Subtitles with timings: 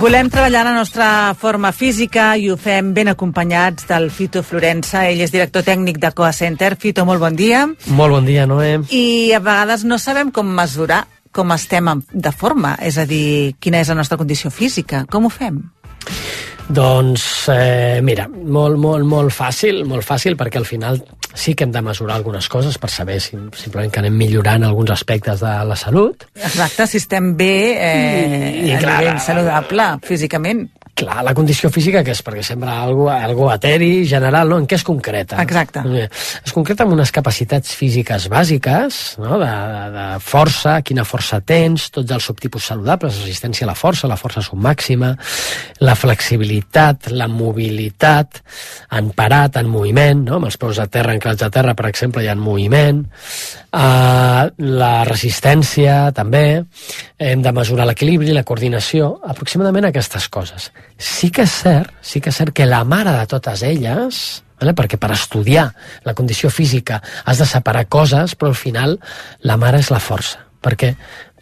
[0.00, 5.02] Volem treballar la nostra forma física i ho fem ben acompanyats del Fito Florença.
[5.04, 6.70] Ell és director tècnic de Coa Center.
[6.80, 7.66] Fito, molt bon dia.
[7.98, 8.78] Molt bon dia, Noé.
[8.88, 11.02] I a vegades no sabem com mesurar
[11.36, 15.04] com estem de forma, és a dir, quina és la nostra condició física.
[15.04, 15.60] Com ho fem?
[16.72, 21.72] Doncs, eh, mira, molt, molt, molt fàcil, molt fàcil, perquè al final sí que hem
[21.72, 25.76] de mesurar algunes coses per saber si simplement que anem millorant alguns aspectes de la
[25.76, 26.26] salut.
[26.34, 30.68] Exacte, si estem bé eh, I, i a clar, nivell saludable, físicament.
[31.00, 34.58] Clar, la condició física que és perquè sembla algo, algo eteri, general, no?
[34.60, 35.38] En què es concreta?
[35.40, 35.80] Exacte.
[36.44, 39.38] Es concreta amb unes capacitats físiques bàsiques, no?
[39.40, 39.48] de,
[39.94, 44.42] de força, quina força tens, tots els subtipus saludables, resistència a la força, la força
[44.44, 45.14] submàxima,
[45.80, 48.42] la flexibilitat, la mobilitat,
[49.00, 50.36] en parat, en moviment, no?
[50.36, 53.06] amb els peus a terra, enclats a terra, per exemple, hi ha moviment,
[53.72, 54.44] uh,
[54.84, 56.44] la resistència, també,
[57.20, 60.68] hem de mesurar l'equilibri, la coordinació, aproximadament aquestes coses
[61.00, 64.20] sí que és cert, sí que és cert que la mare de totes elles,
[64.60, 64.76] vale?
[64.76, 65.70] perquè per estudiar
[66.04, 68.98] la condició física has de separar coses, però al final
[69.40, 70.94] la mare és la força, perquè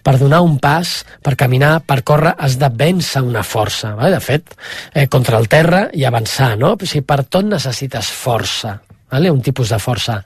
[0.02, 3.90] per donar un pas, per caminar, per córrer, has de vèncer una força.
[3.98, 4.14] Vale?
[4.14, 4.54] De fet,
[4.94, 6.76] eh, contra el terra i avançar, no?
[6.78, 8.78] O sigui, per tot necessites força
[9.10, 9.30] vale?
[9.30, 10.18] un tipus de força.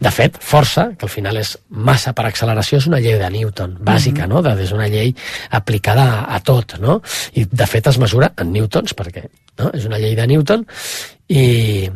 [0.00, 3.76] De fet, força, que al final és massa per acceleració, és una llei de Newton,
[3.80, 4.34] bàsica, mm -hmm.
[4.34, 4.42] no?
[4.42, 5.14] De, és una llei
[5.50, 7.00] aplicada a, a tot, no?
[7.34, 9.28] I, de fet, es mesura en newtons, perquè
[9.58, 9.70] no?
[9.74, 10.66] és una llei de Newton,
[11.28, 11.90] i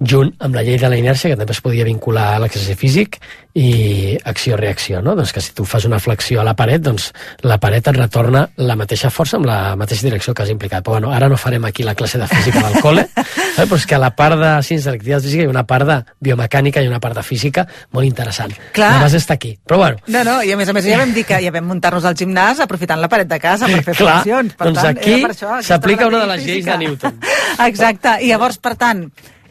[0.00, 3.18] junt amb la llei de la inèrcia, que també es podia vincular a l'exercici físic,
[3.54, 5.14] i acció-reacció, no?
[5.14, 7.12] Doncs que si tu fas una flexió a la paret, doncs
[7.46, 10.82] la paret et retorna la mateixa força amb la mateixa direcció que has implicat.
[10.82, 13.62] Però bueno, ara no farem aquí la classe de física del col·le, eh?
[13.62, 15.86] però és que a la part de ciències de l'activitat física hi ha una part
[15.86, 18.56] de biomecànica i una part de física molt interessant.
[18.74, 18.90] Clar.
[18.96, 19.54] La base està aquí.
[19.62, 20.02] Però bueno.
[20.08, 22.18] No, no, i a més a més ja vam dir que ja vam muntar-nos al
[22.18, 24.58] gimnàs aprofitant la paret de casa per fer Clar, flexions.
[24.58, 26.58] Per doncs tant, aquí s'aplica una de les física.
[26.58, 27.22] lleis de Newton.
[27.70, 29.06] Exacte, i llavors, per tant,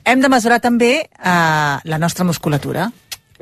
[0.05, 2.89] hem de mesurar també eh, la nostra musculatura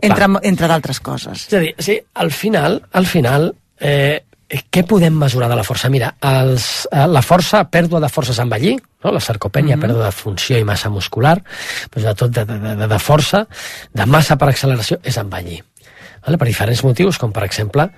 [0.02, 1.48] entre, entre d'altres coses.
[1.48, 5.90] És a dir, sí, al final, al final, eh, què podem mesurar de la força?
[5.90, 9.12] Mira, els, eh, la força, pèrdua de forces envellir, no?
[9.12, 9.88] la sarcopènia, mm -hmm.
[9.88, 11.42] pèrdua de funció i massa muscular,
[11.90, 13.48] però sobretot de, de, de, de força,
[13.94, 15.64] de massa per acceleració, és envellir.
[16.26, 16.38] Vale?
[16.38, 17.90] Per diferents motius, com per exemple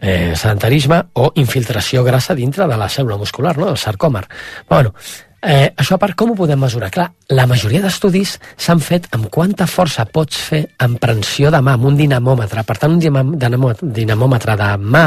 [0.00, 3.66] eh, sedentarisme o infiltració grassa dintre de la cèl·lula muscular, no?
[3.66, 4.26] del sarcòmer.
[4.68, 4.94] Bueno,
[5.42, 6.88] Eh, això a part, com ho podem mesurar?
[6.94, 11.76] Clar, la majoria d'estudis s'han fet amb quanta força pots fer en prensió de mà,
[11.76, 12.64] amb un dinamòmetre.
[12.66, 13.36] Per tant, un
[14.00, 15.06] dinamòmetre de mà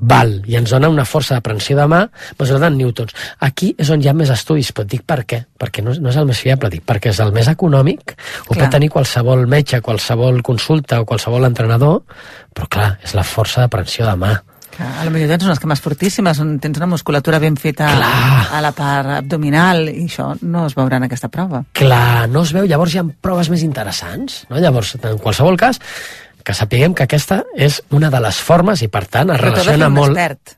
[0.00, 2.00] val i ens dona una força de prensió de mà
[2.38, 3.14] mesurada en newtons.
[3.44, 5.42] Aquí és on hi ha més estudis, però dic per què?
[5.60, 8.64] Perquè no, no és el més fiable, dic perquè és el més econòmic, ho clar.
[8.64, 12.00] pot tenir qualsevol metge, qualsevol consulta o qualsevol entrenador,
[12.54, 14.38] però clar, és la força de prensió de mà.
[14.78, 18.46] A la majoria tens unes cames fortíssimes, on tens una musculatura ben feta Clar.
[18.54, 21.64] a la part abdominal, i això no es veurà en aquesta prova.
[21.76, 22.68] Clar, no es veu.
[22.70, 24.44] Llavors hi ha proves més interessants.
[24.48, 24.60] No?
[24.62, 25.82] Llavors, en qualsevol cas,
[26.44, 29.90] que sapiguem que aquesta és una de les formes i, per tant, es Però relaciona
[29.92, 30.16] molt...
[30.16, 30.56] Expert.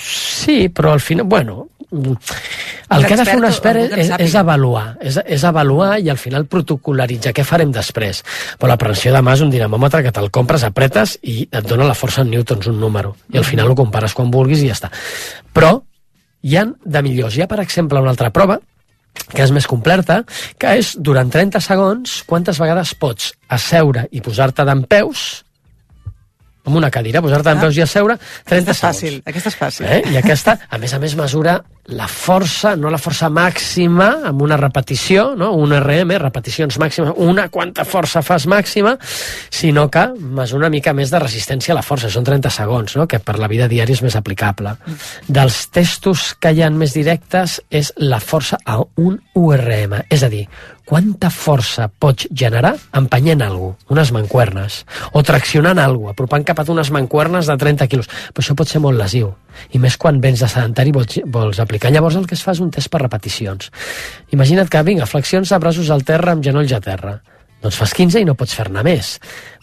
[0.00, 1.26] Sí, però al final...
[1.28, 6.10] Bueno, el que ha de fer un expert és, és avaluar, és, és avaluar i
[6.10, 8.22] al final protocolaritzar què farem després.
[8.58, 11.86] Però la pressió de mà és un dinamòmetre que te'l compres, apretes i et dona
[11.86, 13.14] la força en newtons, un número.
[13.30, 14.90] I al final ho compares quan vulguis i ja està.
[15.54, 15.76] Però
[16.42, 17.36] hi han de millors.
[17.36, 18.58] Hi ha, per exemple, una altra prova
[19.30, 20.22] que és més completa,
[20.58, 25.44] que és durant 30 segons quantes vegades pots asseure i posar-te d'en peus
[26.66, 27.58] amb una cadira, posar-te ah.
[27.60, 29.28] peus i asseure 30 aquesta és fàcil, segons.
[29.32, 29.86] aquesta és fàcil.
[29.86, 30.00] Eh?
[30.12, 31.60] I aquesta, a més a més, mesura
[31.90, 35.50] la força, no la força màxima, amb una repetició, no?
[35.58, 38.96] un RM, repeticions màximes, una quanta força fas màxima,
[39.50, 43.08] sinó que mesura una mica més de resistència a la força, són 30 segons, no?
[43.10, 44.76] que per la vida diària és més aplicable.
[45.26, 50.30] Dels testos que hi ha més directes és la força a un URM, és a
[50.30, 50.44] dir,
[50.90, 54.80] quanta força pots generar empenyent alguna unes mancuernes,
[55.14, 58.08] o traccionant alguna apropant cap a unes mancuernes de 30 quilos.
[58.34, 59.28] Però això pot ser molt lesiu,
[59.70, 61.92] i més quan vens de sedentari vols, vols aplicar.
[61.94, 63.70] Llavors el que es fa és un test per repeticions.
[64.34, 67.20] Imagina't que, vinga, flexions de braços al terra amb genolls a terra.
[67.62, 69.14] Doncs fas 15 i no pots fer-ne més.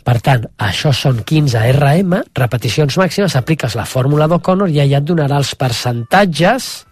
[0.08, 5.12] Per tant, això són 15 RM, repeticions màximes, apliques la fórmula d'O'Connor i allà et
[5.12, 6.86] donarà els percentatges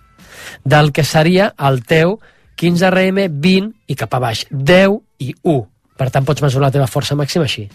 [0.65, 2.17] del que seria el teu
[2.55, 5.59] 15 RM, 20 i cap a baix, 10 i 1.
[5.95, 7.67] Per tant, pots mesurar la teva força màxima així.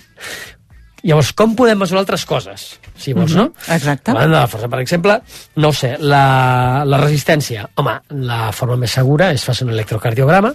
[1.03, 2.67] Llavors, com podem mesurar altres coses?
[3.01, 3.47] Si vols, no?
[3.73, 4.13] Exacte.
[4.13, 5.17] De la força, per exemple,
[5.57, 7.65] no ho sé, la, la resistència.
[7.81, 7.95] Home,
[8.29, 10.53] la forma més segura és fer un electrocardiograma,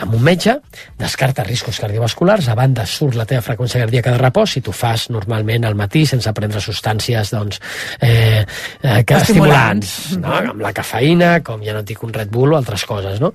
[0.00, 0.56] amb un metge,
[0.98, 5.06] descarta riscos cardiovasculars, a banda surt la teva freqüència cardíaca de repòs, si tu fas
[5.14, 7.60] normalment al matí sense prendre substàncies doncs,
[8.02, 8.42] eh,
[8.82, 10.34] eh, que estimulants, no?
[10.52, 13.20] amb la cafeïna, com ja no et dic un Red Bull o altres coses.
[13.22, 13.30] No?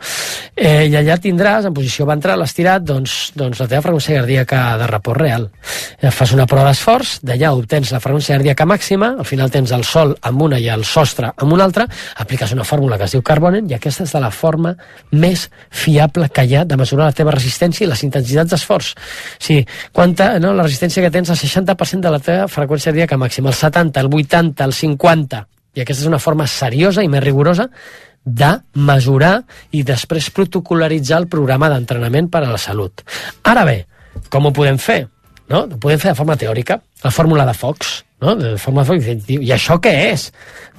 [0.56, 4.92] Eh, I allà tindràs, en posició ventral estirat, doncs, doncs la teva freqüència cardíaca de
[4.92, 5.48] repòs real.
[6.01, 9.88] Eh, fas una prova d'esforç, d'allà obtens la freqüència cardíaca màxima, al final tens el
[9.88, 11.88] sol amb una i el sostre amb una altra,
[12.19, 14.75] apliques una fórmula que es diu Carbonen i aquesta és de la forma
[15.12, 18.94] més fiable que hi ha de mesurar la teva resistència i les intensitats d'esforç.
[19.39, 19.62] Sí,
[19.94, 23.59] quanta, no, la resistència que tens, el 60% de la teva freqüència cardíaca màxima, el
[23.59, 27.69] 70, el 80, el 50, i aquesta és una forma seriosa i més rigorosa
[28.24, 29.41] de mesurar
[29.75, 33.03] i després protocolaritzar el programa d'entrenament per a la salut.
[33.44, 33.83] Ara bé,
[34.30, 35.03] com ho podem fer?
[35.50, 35.65] No?
[35.65, 38.36] Ho podem fer de forma teòrica, la fórmula de Fox, no?
[38.40, 40.30] de forma Fox, i això què és?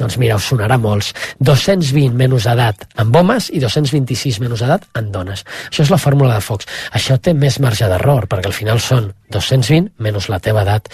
[0.01, 1.13] Doncs mira, us sonarà molts.
[1.45, 5.45] 220 menys edat en homes i 226 menys edat en dones.
[5.69, 6.69] Això és la fórmula de Fox.
[6.97, 10.89] Això té més marge d'error, perquè al final són 220 menys la teva edat.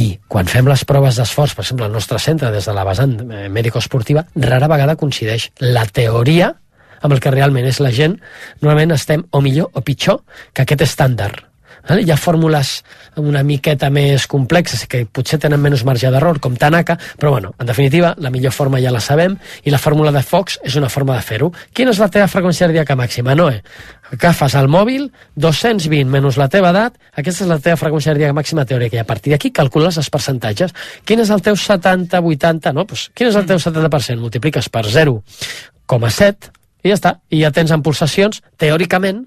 [0.00, 3.14] I quan fem les proves d'esforç, per exemple, al nostre centre, des de la vessant
[3.20, 6.54] eh, mèdico-esportiva, rara vegada coincideix la teoria
[7.00, 8.18] amb el que realment és la gent,
[8.60, 10.20] normalment estem o millor o pitjor
[10.52, 11.49] que aquest estàndard.
[11.88, 12.02] Vale?
[12.02, 12.72] Hi ha fórmules
[13.20, 17.66] una miqueta més complexes que potser tenen menys marge d'error, com Tanaka, però bueno, en
[17.66, 21.16] definitiva, la millor forma ja la sabem i la fórmula de Fox és una forma
[21.16, 21.50] de fer-ho.
[21.74, 23.62] Quina és la teva freqüència cardíaca màxima, Noé?
[24.10, 28.66] Agafes el mòbil, 220 menys la teva edat, aquesta és la teva freqüència cardíaca màxima
[28.66, 30.74] teòrica, i a partir d'aquí calcules els percentatges.
[31.06, 32.86] Quin és el teu 70, 80, no?
[32.90, 34.18] Pues, quin és el teu 70%?
[34.20, 36.50] Multipliques per 0,7
[36.82, 37.14] i ja està.
[37.30, 39.24] I ja tens en pulsacions, teòricament,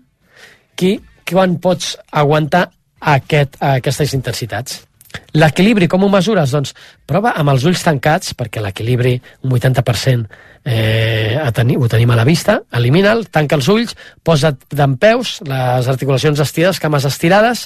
[0.76, 0.98] qui
[1.30, 2.68] quan pots aguantar
[3.00, 4.82] aquest, aquestes intensitats.
[5.38, 6.54] L'equilibri, com ho mesures?
[6.54, 6.74] Doncs
[7.10, 12.18] prova amb els ulls tancats, perquè l'equilibri, un 80% eh, a tenir, ho tenim a
[12.18, 17.66] la vista, elimina'l, tanca els ulls, posa't d'en peus, les articulacions estirades, cames estirades,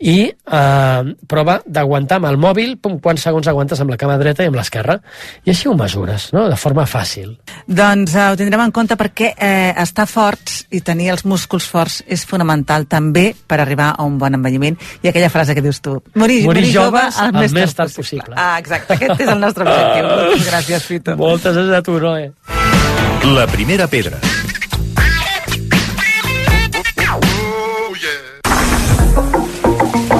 [0.00, 4.46] i eh, prova d'aguantar amb el mòbil pum, quants segons aguantes amb la cama dreta
[4.46, 4.98] i amb l'esquerra.
[5.44, 6.48] I així ho mesures, no?
[6.48, 7.34] de forma fàcil.
[7.66, 12.00] Doncs eh, ho tindrem en compte perquè eh, estar forts i tenir els músculs forts
[12.06, 14.78] és fonamental també per arribar a un bon envelliment.
[15.02, 17.94] I aquella frase que dius tu, morir, Morir morir joves jove el, el més tard
[17.94, 18.34] possible.
[18.36, 20.08] Ah, exacte, aquest és el nostre objectiu.
[20.18, 21.16] Moltes gràcies, Fito.
[21.18, 22.30] Moltes gràcies a tu, Noé.
[23.34, 24.18] La primera pedra.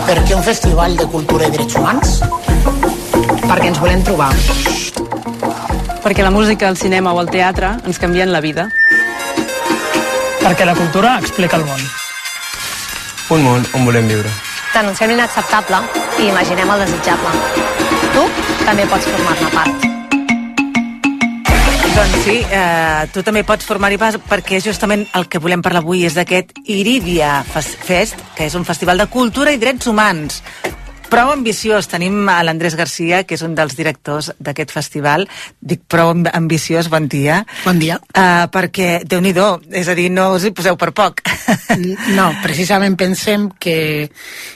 [0.08, 2.20] Per què un festival de cultura i drets humans?
[3.48, 4.28] perquè ens volem trobar.
[6.04, 8.68] Perquè la música, el cinema o el teatre ens canvien la vida.
[10.42, 11.80] Perquè la cultura explica el món.
[13.34, 14.32] Un món on volem viure.
[14.74, 15.82] Denunciem l'inacceptable
[16.20, 17.36] i imaginem el desitjable.
[18.14, 18.26] Tu
[18.64, 19.97] també pots formar-ne part.
[21.98, 26.04] Doncs sí, eh, tu també pots formar-hi pas perquè justament el que volem parlar avui
[26.06, 30.38] és d'aquest Iridia Fest, que és un festival de cultura i drets humans.
[31.10, 31.88] Prou ambiciós.
[31.88, 35.26] Tenim a l'Andrés Garcia, que és un dels directors d'aquest festival.
[35.58, 37.40] Dic prou amb- ambiciós, bon dia.
[37.64, 37.98] Bon dia.
[38.12, 39.32] Uh, perquè, déu nhi
[39.72, 41.24] és a dir, no us hi poseu per poc.
[42.14, 44.08] No, precisament pensem que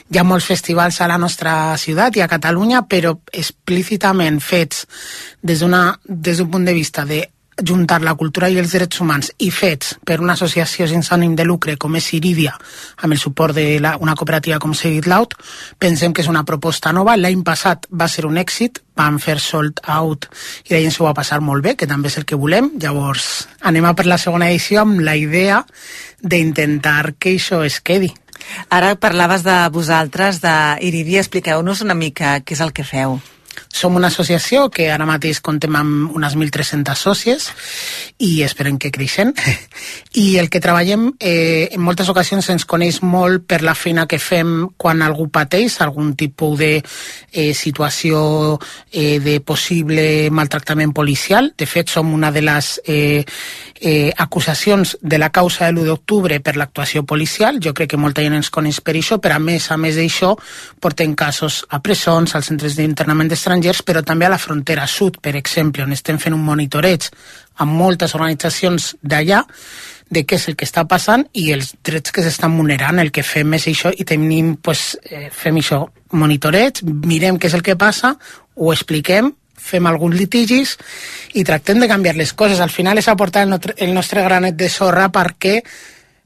[0.09, 4.87] hi ha molts festivals a la nostra ciutat i a Catalunya, però explícitament fets
[5.41, 5.59] des
[6.05, 9.97] des d'un punt de vista de juntar la cultura i els drets humans i fets
[10.05, 12.53] per una associació sense ànim de lucre com és Iridia,
[13.01, 15.35] amb el suport d'una cooperativa com Say It Loud,
[15.79, 17.17] pensem que és una proposta nova.
[17.17, 20.29] L'any passat va ser un èxit, vam fer sold out
[20.65, 22.71] i la gent s'ho va passar molt bé, que també és el que volem.
[22.81, 25.63] Llavors, anem a per la segona edició amb la idea
[26.21, 28.13] d'intentar que això es quedi.
[28.69, 31.21] Ara parlaves de vosaltres, d'Iridia.
[31.23, 33.19] Expliqueu-nos una mica què és el que feu.
[33.73, 37.49] Som una associació que ara mateix contem amb unes 1.300 sòcies
[38.23, 39.33] i esperem que creixen.
[40.23, 44.21] I el que treballem, eh, en moltes ocasions ens coneix molt per la feina que
[44.21, 48.59] fem quan algú pateix algun tipus de eh, situació
[48.91, 51.53] eh, de possible maltractament policial.
[51.57, 53.23] De fet, som una de les eh,
[53.83, 57.59] eh, acusacions de la causa de l'1 d'octubre per l'actuació policial.
[57.61, 60.33] Jo crec que molta gent ens coneix per això, però a més a més d'això
[60.79, 65.35] portem casos a presons, als centres d'internament d'estrangers, però també a la frontera sud, per
[65.35, 67.09] exemple, on estem fent un monitoreig
[67.59, 69.43] amb moltes organitzacions d'allà
[70.13, 72.99] de què és el que està passant i els drets que s'estan vulnerant.
[72.99, 77.53] El que fem és això i tenim, pues, eh, fem això, monitoreig, mirem què és
[77.53, 78.15] el que passa,
[78.55, 79.33] ho expliquem
[79.63, 80.77] fem alguns litigis
[81.33, 82.59] i tractem de canviar les coses.
[82.59, 85.61] Al final és aportar el nostre, el nostre granet de sorra perquè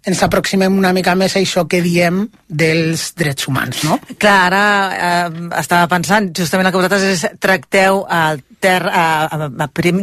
[0.08, 3.98] ens aproximem una mica més a això que diem dels drets humans, no?
[4.16, 4.64] Clar, ara
[4.96, 9.50] eh, estava pensant, justament el que vosaltres és, tracteu el ter, eh,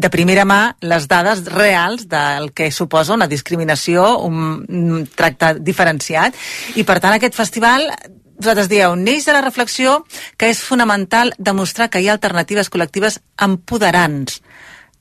[0.05, 6.37] de primera mà les dades reals del que suposa una discriminació, un tracte diferenciat,
[6.77, 7.89] i per tant aquest festival
[8.35, 10.01] vosaltres dieu, neix de la reflexió
[10.37, 14.41] que és fonamental demostrar que hi ha alternatives col·lectives empoderants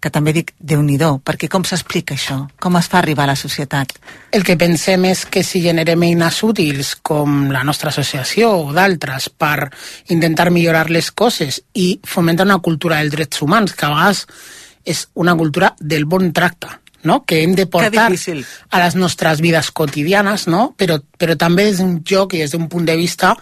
[0.03, 2.35] que també dic, déu nhi perquè com s'explica això?
[2.59, 3.95] Com es fa arribar a la societat?
[4.35, 9.29] El que pensem és que si generem eines útils com la nostra associació o d'altres
[9.29, 9.69] per
[10.09, 14.25] intentar millorar les coses i fomentar una cultura dels drets humans, que a vegades
[14.83, 16.67] és una cultura del bon tracte,
[17.03, 17.23] no?
[17.23, 20.73] que hem de portar a les nostres vides quotidianes, no?
[20.77, 23.37] però, però també és un joc i des d'un punt de vista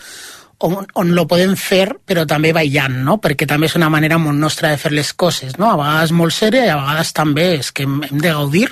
[0.61, 3.17] on, on lo podem fer, però també ballant, no?
[3.21, 5.71] perquè també és una manera molt nostra de fer les coses, no?
[5.71, 8.67] a vegades molt sèria i a vegades també és que hem, hem de gaudir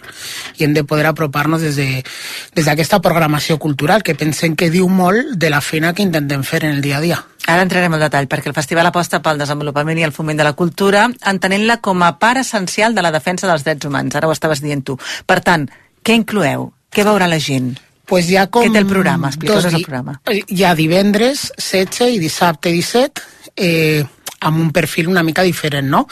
[0.58, 4.88] i hem de poder apropar-nos des d'aquesta de, des programació cultural que pensem que diu
[4.90, 7.20] molt de la feina que intentem fer en el dia a dia.
[7.50, 10.54] Ara entrarem al detall, perquè el festival aposta pel desenvolupament i el foment de la
[10.54, 14.16] cultura, entenent-la com a part essencial de la defensa dels drets humans.
[14.16, 15.00] Ara ho estaves dient tu.
[15.26, 15.66] Per tant,
[16.06, 16.70] què incloeu?
[16.94, 17.74] Què veurà la gent?
[18.10, 18.66] Pues hi ha com...
[18.66, 19.30] Què té el programa?
[19.30, 20.18] Explica'ns el programa.
[20.28, 24.04] Hi ha divendres 16 i dissabte 17 eh,
[24.42, 26.08] amb un perfil una mica diferent, no?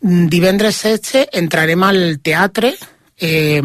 [0.00, 2.72] Divendres 16 entrarem al teatre,
[3.18, 3.62] eh,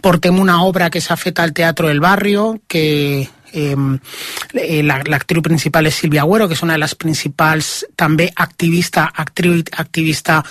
[0.00, 6.00] portem una obra que s'ha fet al Teatre del Barrio, que eh, l'actriu principal és
[6.02, 10.42] Silvia Agüero, que és una de les principals també activista, actriu activista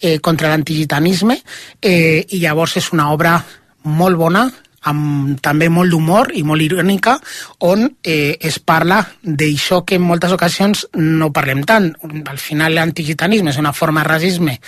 [0.00, 1.38] eh, contra l'antigitanisme,
[1.80, 3.38] eh, i llavors és una obra
[3.84, 4.48] molt bona,
[4.90, 7.16] amb també molt d'humor i molt irònica,
[7.64, 11.90] on eh, es parla d'això que en moltes ocasions no parlem tant.
[12.28, 14.58] Al final l'antigitanisme és una forma de racisme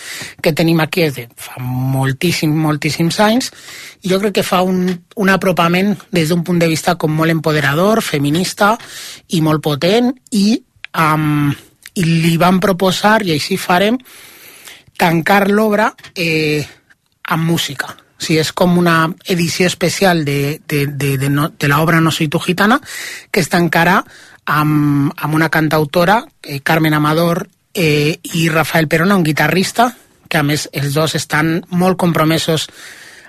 [0.43, 3.51] que tenim aquí des de fa moltíssim, moltíssims anys,
[4.03, 7.35] i jo crec que fa un, un apropament des d'un punt de vista com molt
[7.35, 8.75] empoderador, feminista
[9.37, 10.57] i molt potent, i,
[10.97, 11.53] um,
[11.97, 13.99] i li van proposar, i així farem,
[14.97, 16.65] tancar l'obra eh,
[17.29, 21.69] amb música o sigui, és com una edició especial de, de, de, de, no, de
[21.69, 22.81] l'obra No soy tu gitana,
[23.31, 24.01] que està encara
[24.47, 29.93] amb, amb una cantautora, eh, Carmen Amador, eh, i Rafael Perona, un guitarrista,
[30.29, 32.67] que a més els dos estan molt compromesos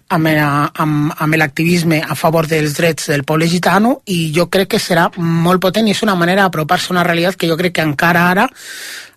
[0.10, 4.80] amb, amb, amb l'activisme a favor dels drets del poble gitano i jo crec que
[4.82, 7.86] serà molt potent i és una manera d'apropar-se a una realitat que jo crec que
[7.86, 8.48] encara ara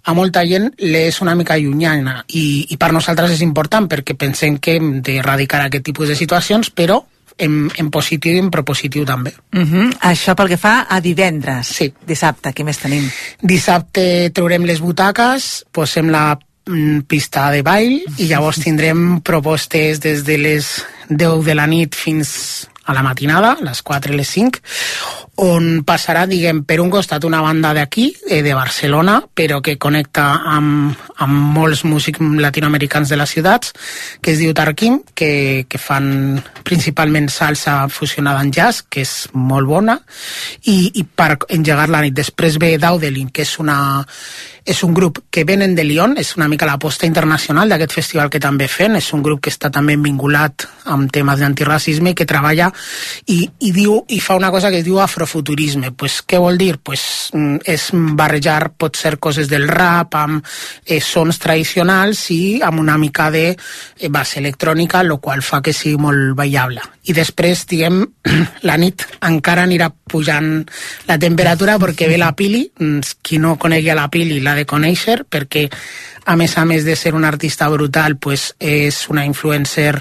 [0.05, 4.59] a molta gent és una mica llunyana i, i per nosaltres és important perquè pensem
[4.59, 7.01] que hem d'erradicar aquest tipus de situacions, però
[7.41, 9.33] en, en positiu i en propositiu també.
[9.53, 9.73] Uh mhm.
[9.73, 9.99] -huh.
[10.13, 11.67] Això pel que fa a divendres.
[11.67, 11.93] Sí.
[12.07, 13.11] Dissabte, què més tenim?
[13.43, 20.25] Dissabte traurem les butaques, posem la mm, pista de ball i llavors tindrem propostes des
[20.25, 24.61] de les 10 de la nit fins a la matinada, les 4 i les 5,
[25.41, 30.27] on passarà, diguem, per un costat una banda d'aquí, eh, de Barcelona, però que connecta
[30.45, 33.73] amb, amb molts músics latinoamericans de les ciutats,
[34.21, 39.69] que es diu Tarquim, que, que fan principalment salsa fusionada en jazz, que és molt
[39.71, 39.97] bona,
[40.69, 42.17] i, i per engegar la nit.
[42.17, 43.79] Després ve Daudelin, que és una
[44.65, 48.41] és un grup que venen de Lyon, és una mica l'aposta internacional d'aquest festival que
[48.43, 52.71] també fem, és un grup que està també vinculat amb temes d'antiracisme que treballa
[53.27, 55.93] i, i, diu, i fa una cosa que es diu afro afrofuturisme.
[55.93, 56.79] Pues, què vol dir?
[56.79, 60.45] Pues, mm, és barrejar potser coses del rap amb
[60.87, 65.73] eh, sons tradicionals i amb una mica de eh, base electrònica, el qual fa que
[65.73, 66.83] sigui molt ballable.
[67.11, 68.03] I després, diguem,
[68.69, 70.65] la nit encara anirà pujant
[71.09, 75.23] la temperatura perquè ve la Pili, mm, qui no conegui la Pili l'ha de conèixer
[75.25, 75.67] perquè
[76.25, 80.01] a més a més de ser una artista brutal, pues és una influencer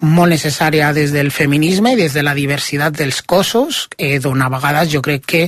[0.00, 4.48] molt necessària des del feminisme i des de la diversitat dels cossos, eh, d'on a
[4.48, 5.44] vegades jo crec que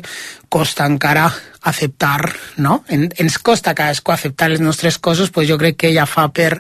[0.53, 2.29] costa encara acceptar,
[2.59, 2.83] no?
[2.89, 6.59] En, ens costa cadascú acceptar els nostres cossos, pues jo crec que ella fa per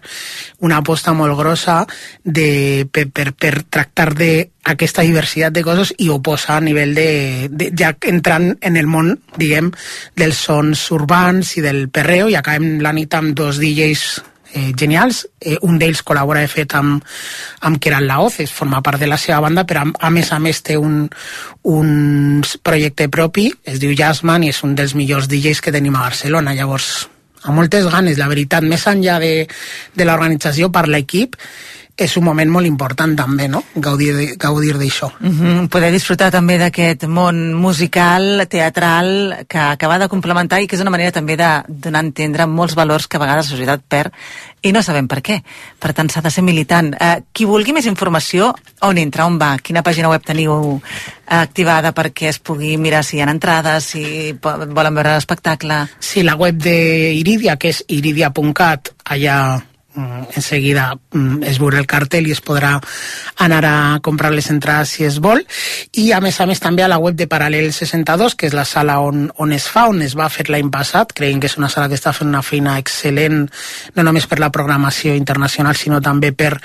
[0.64, 1.82] una aposta molt grossa
[2.24, 7.50] de, per, per, per tractar d'aquesta diversitat de coses i ho posa a nivell de,
[7.50, 9.72] de, ja entrant en el món, diguem,
[10.16, 14.04] dels sons urbans i del perreo i acabem la nit amb dos DJs
[14.52, 15.26] eh, genials.
[15.40, 17.02] Eh, un d'ells col·labora, de fet, amb,
[17.66, 20.38] amb Keran Laoz, es forma part de la seva banda, però a, a més a
[20.42, 21.06] més té un,
[21.68, 21.90] un
[22.62, 26.54] projecte propi, es diu Jazzman, i és un dels millors DJs que tenim a Barcelona.
[26.58, 26.92] Llavors,
[27.42, 29.34] amb moltes ganes, la veritat, més enllà de,
[29.96, 31.38] de l'organització per l'equip,
[31.96, 33.62] és un moment molt important també, no?
[33.74, 35.12] Gaudir de- gaudir d'això.
[35.20, 35.68] Mm -hmm.
[35.68, 40.90] Poder disfrutar també d'aquest món musical, teatral, que, va de complementar i que és una
[40.90, 44.12] manera també de donar a entendre molts valors que a vegades la societat perd
[44.62, 45.42] i no sabem per què.
[45.78, 46.94] Per tant, s'ha de ser militant.
[46.98, 49.58] Eh, qui vulgui més informació, on entra, on va?
[49.58, 54.32] Quina pàgina web teniu eh, activada perquè es pugui mirar si hi ha entrades, si
[54.40, 55.88] volen veure l'espectacle?
[55.98, 59.62] Sí, la web de Iridia, que és iridia.cat, allà
[59.94, 62.78] enseguida mm, es veurà el cartell i es podrà
[63.44, 65.42] anar a comprar les entrades si es vol
[65.92, 68.64] i a més a més també a la web de Paral·lel 62 que és la
[68.64, 71.70] sala on, on es fa, on es va fer l'any passat creiem que és una
[71.72, 73.44] sala que està fent una feina excel·lent
[73.96, 76.56] no només per la programació internacional sinó també per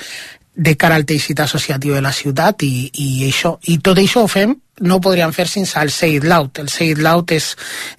[0.58, 3.60] de cara al teixit associatiu de la ciutat i, i això.
[3.70, 6.60] I tot això ho fem no ho podríem fer sense el Say It Loud.
[6.62, 7.52] El Say It Loud és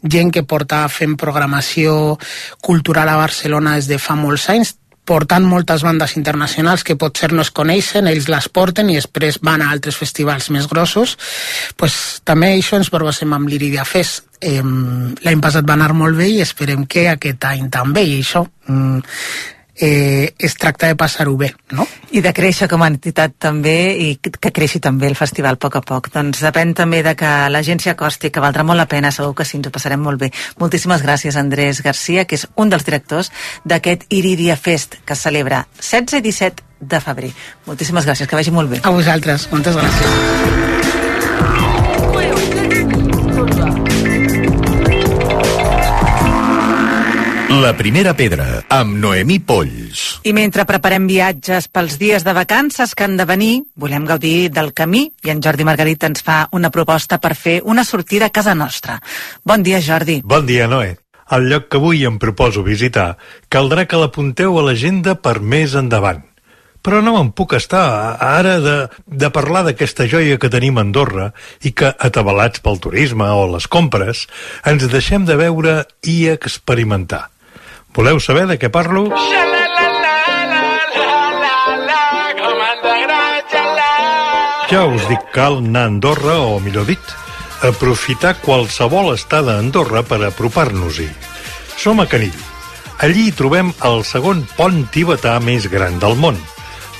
[0.02, 2.18] gent que porta fent programació
[2.62, 4.76] cultural a Barcelona des de fa molts anys,
[5.08, 9.64] portant moltes bandes internacionals que potser no es coneixen, ells les porten i després van
[9.64, 11.16] a altres festivals més grossos.
[11.80, 14.26] Pues, també això ens proposem amb l'Iridia Fest.
[14.38, 14.60] Eh,
[15.24, 19.00] L'any passat va anar molt bé i esperem que aquest any també, i això mm,
[19.78, 21.86] eh, es tracta de passar-ho bé, no?
[22.10, 25.78] I de créixer com a entitat també i que creixi també el festival a poc
[25.78, 26.10] a poc.
[26.14, 29.34] Doncs depèn també de que la gent s'hi acosti, que valdrà molt la pena, segur
[29.38, 30.32] que sí, ens ho passarem molt bé.
[30.60, 33.30] Moltíssimes gràcies, Andrés Garcia, que és un dels directors
[33.64, 37.32] d'aquest Iridia Fest, que es celebra 16 i 17 de febrer.
[37.66, 38.82] Moltíssimes gràcies, que vagi molt bé.
[38.82, 40.77] A vosaltres, moltes gràcies.
[47.48, 50.18] La primera pedra, amb Noemí Polls.
[50.28, 54.74] I mentre preparem viatges pels dies de vacances que han de venir, volem gaudir del
[54.76, 58.52] camí i en Jordi Margarit ens fa una proposta per fer una sortida a casa
[58.52, 58.98] nostra.
[59.48, 60.18] Bon dia, Jordi.
[60.28, 60.98] Bon dia, Noé.
[61.32, 63.14] El lloc que avui em proposo visitar
[63.48, 66.20] caldrà que l'apunteu a l'agenda per més endavant.
[66.84, 68.76] Però no me'n puc estar ara de,
[69.08, 71.32] de parlar d'aquesta joia que tenim a Andorra
[71.64, 74.26] i que, atabalats pel turisme o les compres,
[74.68, 77.24] ens deixem de veure i experimentar.
[77.96, 79.08] Voleu saber de què parlo?
[84.68, 87.14] Ja us dic, cal anar a Andorra, o millor dit,
[87.64, 91.08] aprofitar qualsevol estada a Andorra per apropar-nos-hi.
[91.80, 92.36] Som a Canill.
[93.00, 96.36] Allí hi trobem el segon pont tibetà més gran del món.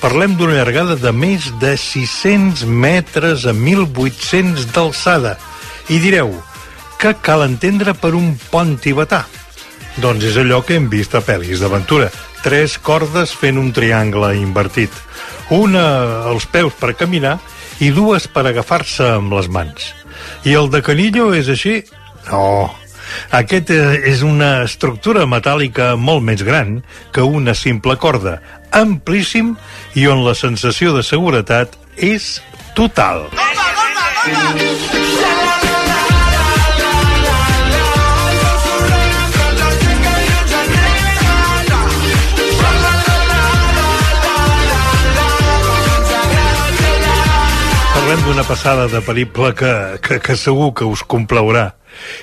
[0.01, 5.35] Parlem d'una llargada de més de 600 metres a 1.800 d'alçada.
[5.91, 6.31] I direu,
[7.03, 9.27] què cal entendre per un pont tibetà?
[9.99, 12.07] Doncs és allò que hem vist a pel·lis d'aventura.
[12.45, 14.95] Tres cordes fent un triangle invertit.
[15.51, 15.85] Una
[16.31, 17.39] als peus per caminar
[17.83, 19.89] i dues per agafar-se amb les mans.
[20.47, 21.81] I el de Canillo és així?
[22.29, 22.71] No.
[23.35, 26.79] Aquest eh, és una estructura metàl·lica molt més gran
[27.11, 28.39] que una simple corda,
[28.71, 29.57] amplíssim
[29.99, 32.37] i on la sensació de seguretat és
[32.79, 33.27] total.
[48.09, 51.75] Parlem d'una passada de periple que, que, que segur que us complaurà.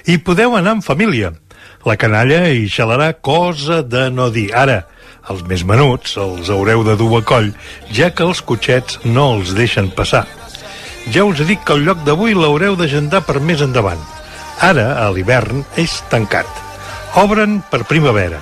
[0.10, 1.30] I podeu anar amb família.
[1.86, 4.48] La canalla hi xalarà cosa de no dir.
[4.58, 4.80] Ara,
[5.30, 7.52] els més menuts els haureu de dur a coll,
[7.94, 10.24] ja que els cotxets no els deixen passar.
[11.14, 14.02] Ja us dic que el lloc d'avui l'haureu d'agendar per més endavant.
[14.66, 16.50] Ara, a l'hivern, és tancat.
[17.22, 18.42] Obren per primavera.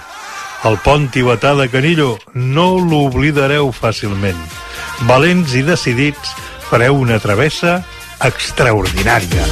[0.63, 4.39] El pont tibetà de Canillo no l'oblidareu fàcilment.
[5.11, 6.37] Valents i decidits,
[6.73, 7.83] fareu una travessa
[8.25, 9.43] extraordinària.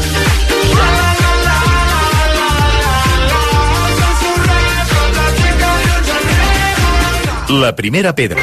[7.62, 8.42] La primera pedra.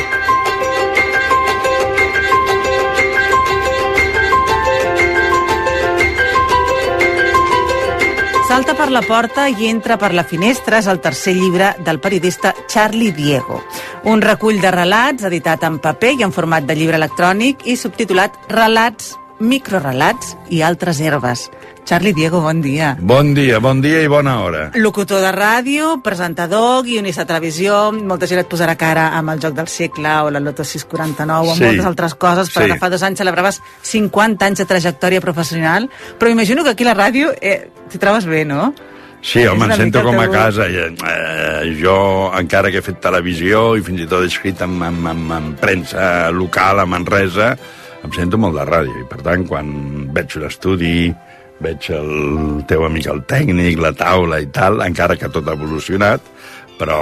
[8.47, 12.55] Salta per la porta i entra per la finestra és el tercer llibre del periodista
[12.71, 13.59] Charlie Diego.
[14.05, 18.37] Un recull de relats editat en paper i en format de llibre electrònic i subtitulat
[18.51, 21.49] Relats, microrelats i altres herbes.
[21.89, 22.97] Charlie Diego, bon dia.
[23.01, 24.67] Bon dia, bon dia i bona hora.
[24.77, 29.55] Locutor de ràdio, presentador, guionista de televisió, molta gent et posarà cara amb el Joc
[29.57, 31.65] del Segle o la Loto 649 o Sí.
[31.65, 32.79] moltes altres coses, perquè Sí.
[32.79, 37.33] fa dos anys celebraves 50 anys de trajectòria professional, però imagino que aquí la ràdio
[37.41, 38.75] eh, t'hi trobes bé, no?
[39.21, 40.69] Sí, home, em sento com a casa.
[40.71, 41.97] I, eh, jo,
[42.39, 45.49] encara que he fet televisió i fins i tot he escrit en, en, en, en
[45.59, 47.53] premsa local a Manresa,
[48.05, 48.95] em sento molt de ràdio.
[49.03, 49.73] I, per tant, quan
[50.15, 51.09] veig un estudi,
[51.65, 52.13] veig el
[52.71, 56.23] teu amic el tècnic, la taula i tal, encara que tot ha evolucionat,
[56.79, 57.01] però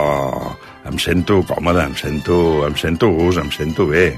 [0.88, 4.08] em sento còmode, em sento, em sento gust, em sento bé.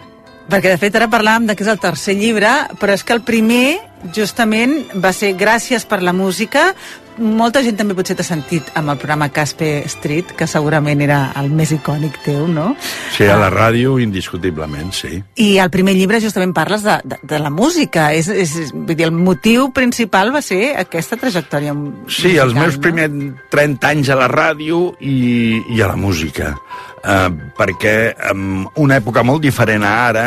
[0.48, 3.20] Perquè, de fet, ara parlàvem de que és el tercer llibre, però és que el
[3.26, 3.76] primer,
[4.16, 6.70] justament, va ser Gràcies per la música.
[7.18, 11.50] Molta gent també potser t'ha sentit amb el programa Caspe Street, que segurament era el
[11.50, 12.70] més icònic teu, no?
[13.14, 15.18] Sí, a la ràdio, indiscutiblement, sí.
[15.42, 18.12] I al primer llibre justament parles de, de, de la música.
[18.14, 21.74] És, és, vull dir, el motiu principal va ser aquesta trajectòria
[22.09, 23.14] Sí, els meus primers
[23.52, 26.54] 30 anys a la ràdio i, i a la música.
[26.98, 30.24] Uh, perquè en una època molt diferent a ara,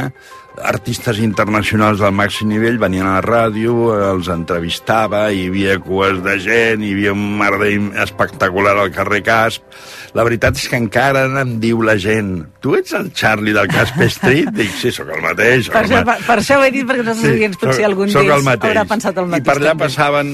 [0.58, 6.38] artistes internacionals del màxim nivell venien a la ràdio, els entrevistava, hi havia cues de
[6.44, 9.64] gent, hi havia un merder espectacular al carrer Casp.
[10.18, 14.02] La veritat és que encara em diu la gent tu ets el Charlie del Casp
[14.12, 14.52] Street?
[14.60, 15.70] Dic, sí, sóc el mateix.
[15.72, 18.48] Per, això, per, per això ho he dit, perquè els nostres sí, potser algun d'ells
[18.52, 19.46] haurà pensat el mateix.
[19.46, 19.88] I per allà també.
[19.88, 20.34] passaven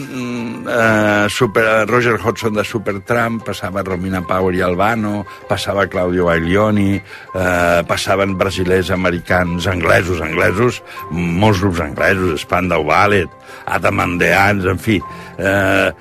[0.68, 7.84] uh, super, Roger Hodgson de Supertramp, passava Romina Power i Albano, passava Claudio Baglioni, uh,
[7.88, 13.28] passaven brasilers, americans, anglesos, anglesos, molts grups anglesos, Spandau Ballet,
[13.65, 15.02] Adam and the Ants, en fi...
[15.38, 15.91] Uh,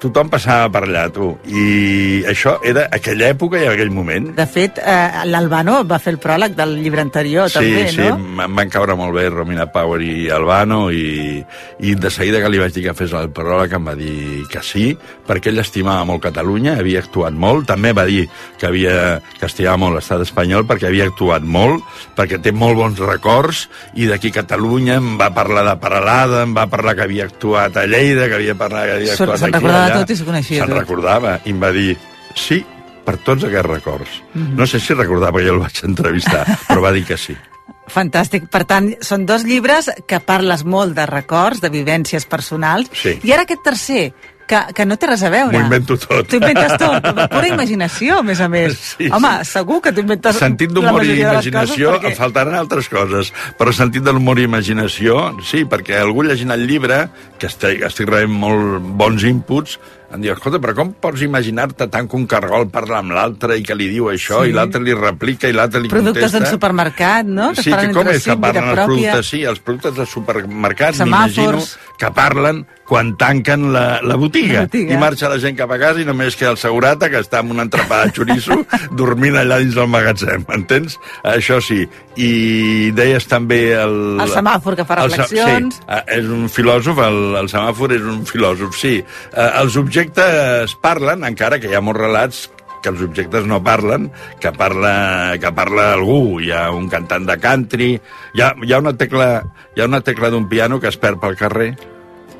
[0.00, 1.30] tothom passava per allà, tu.
[1.46, 4.30] I això era aquella època i aquell moment.
[4.36, 8.16] De fet, eh, l'Albano va fer el pròleg del llibre anterior, sí, també, sí, no?
[8.16, 11.40] Sí, em van caure molt bé Romina Power i Albano i,
[11.84, 14.62] i de seguida que li vaig dir que fes el pròleg em va dir que
[14.64, 14.90] sí,
[15.28, 18.26] perquè ell estimava molt Catalunya, havia actuat molt, també va dir
[18.58, 21.84] que, havia, que estimava molt l'estat espanyol perquè havia actuat molt,
[22.16, 26.68] perquè té molt bons records, i d'aquí Catalunya em va parlar de Paralada, em va
[26.70, 29.89] parlar que havia actuat a Lleida, que havia parlat que havia actuat se'n aquí recordava
[29.94, 30.06] allà.
[30.06, 30.78] tot s'ho coneixia Se'n tot.
[30.78, 31.96] recordava, i em va dir
[32.34, 32.64] sí,
[33.04, 34.10] per tots aquests records.
[34.34, 34.56] Mhm.
[34.56, 37.36] No sé si recordava, jo el vaig entrevistar, però va dir que sí.
[37.90, 38.48] Fantàstic.
[38.48, 43.18] Per tant, són dos llibres que parles molt de records, de vivències personals, Sí.
[43.24, 44.12] i ara aquest tercer,
[44.50, 45.54] que, que no té res a veure.
[45.54, 46.26] M'ho invento tot.
[46.30, 48.76] T'ho inventes tot, amb pura imaginació, a més a més.
[48.96, 49.52] Sí, Home, sí.
[49.52, 52.14] segur que t'ho inventes Sentit d'humor i imaginació, perquè...
[52.18, 57.04] faltaran altres coses, però sentit de l'humor i imaginació, sí, perquè algú llegint el llibre,
[57.38, 59.78] que estic, estic rebent molt bons inputs,
[60.10, 63.62] em diu, escolta, però com pots imaginar-te tant que un cargol parla amb l'altre i
[63.62, 64.50] que li diu això, Sí.
[64.50, 66.38] i l'altre li replica i l'altre li Productes contesta?
[66.40, 67.54] d'un supermercat, no?
[67.54, 71.36] Sí, que com és que parlen els productes, sí, els productes de supermercats, Semàfors.
[71.36, 71.62] m'imagino
[72.00, 74.94] que parlen quan tanquen la, la, botiga, La botiga.
[74.94, 77.52] i marxa la gent cap a casa i només queda el segurata que està amb
[77.52, 78.64] un entrepà de xoriço
[78.98, 80.98] dormint allà dins del magatzem, entens?
[81.22, 81.84] Això sí.
[82.20, 83.96] I deies també el...
[84.20, 85.80] El semàfor que fa el reflexions.
[85.80, 88.98] Sí, eh, és un filòsof, el, el semàfor és un filòsof, sí.
[89.00, 92.48] Eh, els objectes parlen, encara que hi ha molts relats
[92.80, 94.08] que els objectes no parlen,
[94.40, 96.40] que parla, que parla algú.
[96.40, 97.92] Hi ha un cantant de country,
[98.34, 99.30] hi ha, hi ha una tecla,
[99.76, 101.74] hi ha una tecla d'un piano que es perd pel carrer,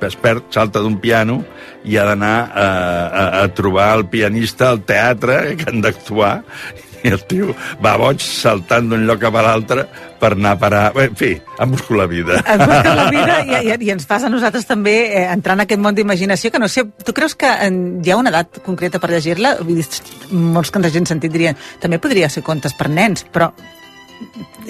[0.07, 1.43] es perd, salta d'un piano
[1.85, 6.39] i ha d'anar a, a, a trobar el pianista al teatre que han d'actuar
[7.05, 9.87] i el tio va boig saltant d'un lloc a l'altre
[10.21, 10.83] per anar a parar...
[10.95, 12.39] Bé, En fi, han buscat la vida.
[12.41, 15.65] Et busques la vida i, i, i ens fas a nosaltres també eh, entrar en
[15.65, 19.01] aquest món d'imaginació, que no sé, tu creus que en, hi ha una edat concreta
[19.01, 19.57] per llegir-la?
[20.31, 23.51] Molts que ens hagin sentit dirien, també podria ser contes per nens, però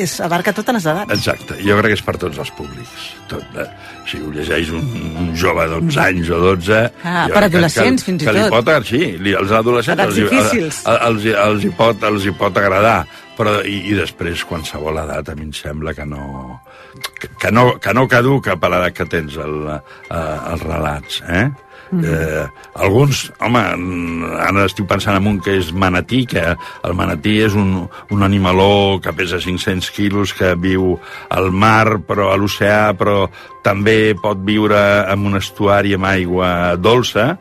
[0.00, 1.12] és, abarca totes les edats.
[1.14, 3.06] Exacte, jo crec que és per tots els públics.
[3.30, 3.66] Tot, eh?
[4.08, 4.84] Si ho llegeix un,
[5.20, 6.80] un jove de 11 anys o 12...
[7.04, 8.56] Ah, per adolescents, que, fins i que li tot.
[8.56, 12.98] Pot, sí, li, els adolescents els, els, els, els, hi pot, els hi pot agradar,
[13.38, 16.22] però i, i després qualsevol edat a mi em sembla que no,
[17.20, 21.48] que, que no, que no caduca per l'edat que tens el, eh, els relats, eh?
[21.90, 22.04] Mm.
[22.06, 22.44] Eh,
[22.78, 23.62] alguns, home,
[24.38, 26.44] ara estic pensant en un que és manatí, que
[26.86, 30.94] el manatí és un, un animaló que pesa 500 quilos, que viu
[31.34, 33.24] al mar, però a l'oceà, però
[33.64, 37.34] també pot viure en un estuari amb aigua dolça,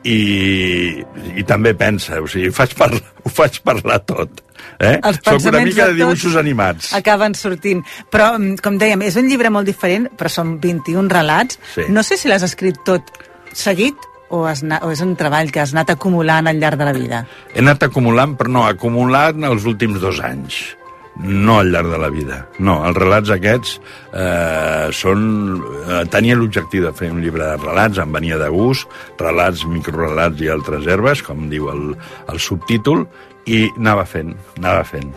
[0.00, 1.02] i,
[1.36, 4.40] i també pensa, o sigui, faig, parlar, ho faig parlar tot.
[4.80, 4.96] Eh?
[4.96, 6.94] Els Soc una mica de de dibuixos animats.
[6.96, 7.82] acaben sortint.
[8.12, 11.60] Però, mm, com dèiem, és un llibre molt diferent, però són 21 relats.
[11.74, 11.88] Sí.
[11.92, 13.12] No sé si l'has escrit tot
[13.56, 16.96] seguit o, has o és un treball que has anat acumulant al llarg de la
[16.96, 17.22] vida.
[17.54, 20.60] He anat acumulant, però no, acumulant els últims dos anys.
[21.20, 22.36] No al llarg de la vida.
[22.64, 23.74] No, els relats aquests
[24.14, 25.24] eh, són...
[25.82, 28.88] Eh, tenia l'objectiu de fer un llibre de relats, em venia de gust,
[29.20, 31.90] relats, microrelats i altres herbes, com diu el,
[32.30, 33.04] el subtítol,
[33.50, 34.32] i anava fent,
[34.62, 35.10] anava fent.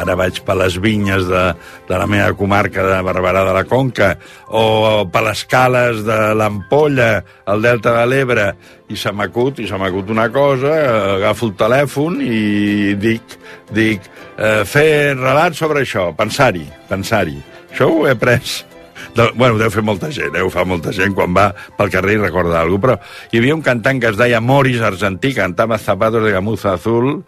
[0.00, 1.42] Ara vaig per les vinyes de,
[1.88, 4.14] de la meva comarca de Barberà de la Conca
[4.48, 7.10] o per les cales de l'Ampolla,
[7.50, 8.46] al Delta de l'Ebre,
[8.90, 10.72] i se m'acut, i se m'acut una cosa,
[11.18, 13.36] agafo el telèfon i dic,
[13.76, 14.08] dic
[14.38, 17.38] eh, fer relats sobre això, pensar-hi, pensar-hi.
[17.70, 18.69] Això ho he après
[19.16, 22.22] de, bueno, deu fer molta gent, deu fer molta gent quan va pel carrer i
[22.24, 22.96] recorda alguna però
[23.30, 27.22] hi havia un cantant que es deia Moris Argentí, cantava Zapatos de Gamuza Azul,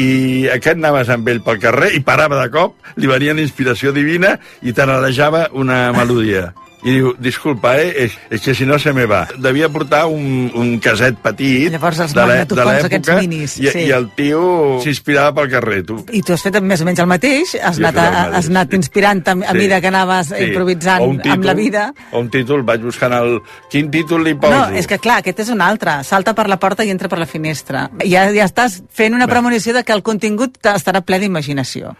[0.00, 3.92] i aquest anaves amb ell pel carrer i parava de cop, li venia la inspiració
[3.92, 6.52] divina i t'analejava una melodia
[6.84, 9.22] i diu, disculpa, eh, és, és que si no se me va.
[9.40, 13.86] Devia portar un, un caset petit Llavors els de l'època minis, i, sí.
[13.88, 15.96] i el tio s'inspirava pel carrer, tu.
[16.12, 18.76] I tu has fet més o menys el mateix, has, anat, el mateix, has anat
[18.76, 19.58] inspirant a, a Sí.
[19.58, 20.42] mida que anaves Sí.
[20.48, 21.86] improvisant un amb la vida.
[22.12, 23.38] O un títol, vaig buscant el...
[23.72, 24.52] Quin títol li poso?
[24.52, 26.02] No, és que clar, aquest és un altre.
[26.04, 27.88] Salta per la porta i entra per la finestra.
[28.04, 31.94] Ja, ja estàs fent una premonició de que el contingut estarà ple d'imaginació.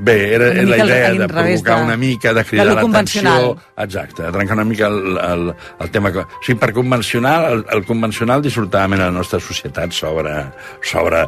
[0.00, 3.56] Bé, era, era la idea de provocar de- una mica, de cridar l'atenció...
[3.84, 6.12] Exacte, de trencar una mica el, el, el tema...
[6.12, 10.36] que- O sigui, per convencional, el, el convencional, dissortadament, a la nostra societat s'obre
[10.86, 11.24] s'obre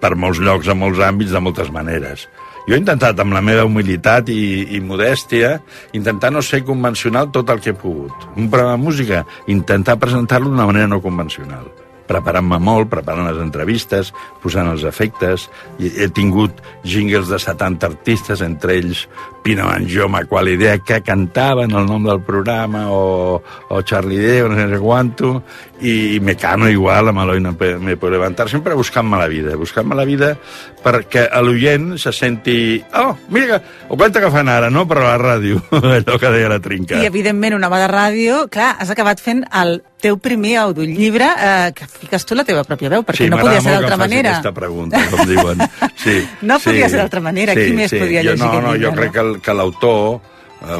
[0.00, 2.28] per molts llocs, a molts àmbits, de moltes maneres.
[2.68, 5.58] Jo he intentat, amb la meva humilitat i, i modèstia,
[5.92, 8.14] intentar no ser convencional tot el que he pogut.
[8.36, 11.66] Un programa de música, intentar presentar-lo d'una manera no convencional
[12.08, 14.12] preparant-me molt, preparant les entrevistes,
[14.42, 15.48] posant els efectes.
[15.78, 19.06] He tingut jingles de 70 artistes, entre ells
[19.44, 24.56] Pino Manjoma, qual idea, que cantaven el nom del programa, o, o Charlie Deo, no
[24.56, 25.42] sé quanto,
[25.80, 30.04] i Mecano igual, amb Eloi no me puedo levantar, sempre buscant-me la vida, buscant-me la
[30.04, 30.36] vida
[30.84, 32.82] perquè l'oient se senti...
[32.94, 34.84] Oh, mira, que, o quanta que fan ara, no?
[34.88, 37.00] Però a la ràdio, allò que deia la trinca.
[37.00, 41.72] I, evidentment, un home de ràdio, clar, has acabat fent el teu primer audiollibre, eh,
[41.76, 44.36] que fiques tu la teva pròpia veu, perquè sí, no podia ser d'altra manera.
[44.36, 45.64] aquesta pregunta, com diuen.
[45.96, 47.56] Sí, No podia ser d'altra manera.
[47.56, 49.00] Qui més podia jo, llegir no, aquest no, llibre, Jo no?
[49.00, 50.20] crec que l'autor,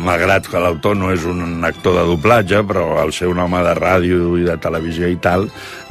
[0.00, 3.74] malgrat que l'autor no és un actor de doblatge, però al ser un home de
[3.78, 5.48] ràdio i de televisió i tal,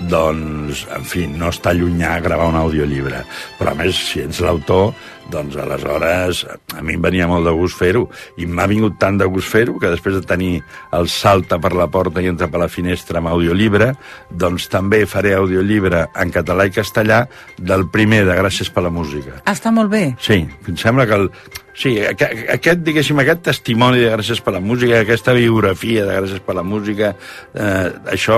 [0.10, 3.24] doncs, en fi, no està llunyà a gravar un audiollibre.
[3.60, 4.94] Però, a més, si ets l'autor,
[5.32, 6.42] doncs aleshores
[6.76, 8.02] a mi em venia molt de gust fer-ho
[8.44, 10.58] i m'ha vingut tant de gust fer-ho que després de tenir
[10.98, 13.94] el salta per la porta i entra per la finestra amb audiollibre
[14.30, 17.22] doncs també faré audiollibre en català i castellà
[17.56, 20.10] del primer de Gràcies per la música Ah, Està molt bé.
[20.20, 21.30] Sí, em sembla que el,
[21.74, 26.42] Sí, aqu- aquest, diguéssim, aquest testimoni de Gràcies per la música, aquesta biografia de Gràcies
[26.46, 27.16] per la música,
[27.56, 28.38] eh, això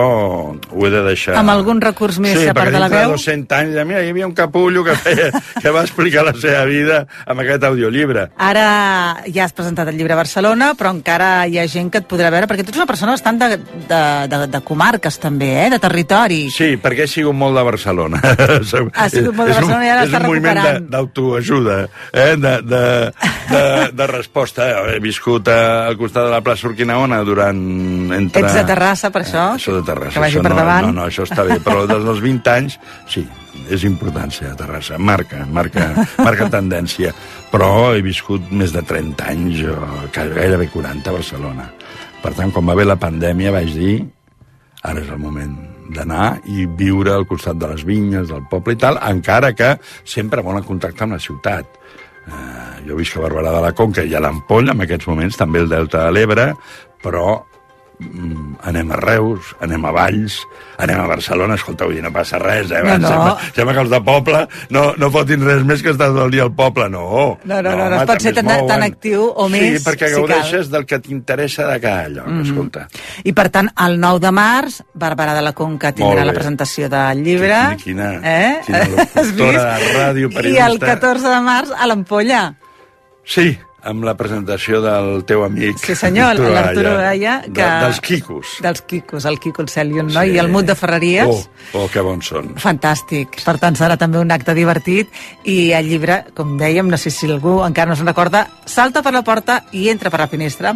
[0.55, 1.35] ho he de deixar...
[1.41, 3.17] Amb algun recurs més sí, a part de la dintre veu?
[3.17, 5.27] 200 anys, mira, hi havia un capullo que, feia,
[5.61, 8.29] que va explicar la seva vida amb aquest audiollibre.
[8.39, 8.69] Ara
[9.27, 12.31] ja has presentat el llibre a Barcelona, però encara hi ha gent que et podrà
[12.31, 13.49] veure, perquè tu ets una persona bastant de,
[13.89, 15.69] de, de, de comarques, també, eh?
[15.75, 16.45] de territori.
[16.55, 18.23] Sí, perquè he sigut molt de Barcelona.
[18.95, 20.89] Ha sigut molt de És un- Barcelona i ara És està un moviment de- recuperant.
[20.95, 21.77] d'autoajuda,
[22.13, 22.35] eh?
[22.39, 22.83] de, de,
[23.49, 24.67] de, de resposta.
[24.93, 27.59] He viscut a- al costat de la plaça Urquinaona durant...
[28.15, 28.41] Entre...
[28.43, 29.45] Ets de Terrassa, per això?
[29.53, 30.13] Eh, Això de Terrassa.
[30.17, 30.87] Que vagi per no, davant.
[30.89, 32.79] No, no, això està bé, però des dels 20 anys,
[33.11, 33.25] sí,
[33.71, 34.97] és important ser a Terrassa.
[34.97, 35.87] Marca, marca,
[36.21, 37.13] marca tendència.
[37.53, 39.77] Però he viscut més de 30 anys, o
[40.15, 41.69] gairebé 40 a Barcelona.
[42.25, 43.95] Per tant, quan va haver la pandèmia vaig dir
[44.85, 45.53] ara és el moment
[45.95, 49.71] d'anar i viure al costat de les vinyes, del poble i tal, encara que
[50.05, 51.65] sempre molt en contacte amb la ciutat.
[52.25, 55.61] Eh, jo visc a Barberà de la Conca i a l'Ampolla, en aquests moments, també
[55.61, 56.51] el Delta de l'Ebre,
[57.03, 57.43] però
[58.65, 60.39] anem a Reus, anem a Valls,
[60.77, 62.81] anem a Barcelona, escolta, dir, no passa res, eh?
[62.83, 63.07] No, no.
[63.07, 64.41] Sembla, sembla que els de poble
[64.75, 67.05] no, no fotin res més que estar tot el dia al poble, no.
[67.43, 69.79] No, no, no, no es home, pot ser tan, es tan actiu o sí, més,
[69.79, 72.41] Sí, perquè si gaudeixes del que t'interessa de cada lloc, Mhm.
[72.45, 72.87] escolta.
[73.23, 77.23] I per tant, el 9 de març, Barberà de la Conca tindrà la presentació del
[77.23, 77.77] llibre.
[77.83, 78.59] Quina, eh?
[78.65, 80.67] quina locutora de ràdio, I periodista.
[80.67, 82.43] el 14 de març a l'Ampolla.
[83.23, 87.67] Sí, amb la presentació del teu amic Sí, senyor, Arturo l'Arturo Gaia, de- que...
[87.85, 88.55] dels Quicos.
[88.65, 91.29] Dels Quicos, el Quico, el Cel i un noi, i el Mut de Ferreries.
[91.73, 92.51] Oh, oh, que bons són.
[92.61, 93.39] Fantàstic.
[93.45, 95.09] Per tant, serà també un acte divertit
[95.45, 99.13] i el llibre, com dèiem, no sé si algú encara no se'n recorda, salta per
[99.13, 100.75] la porta i entra per la finestra.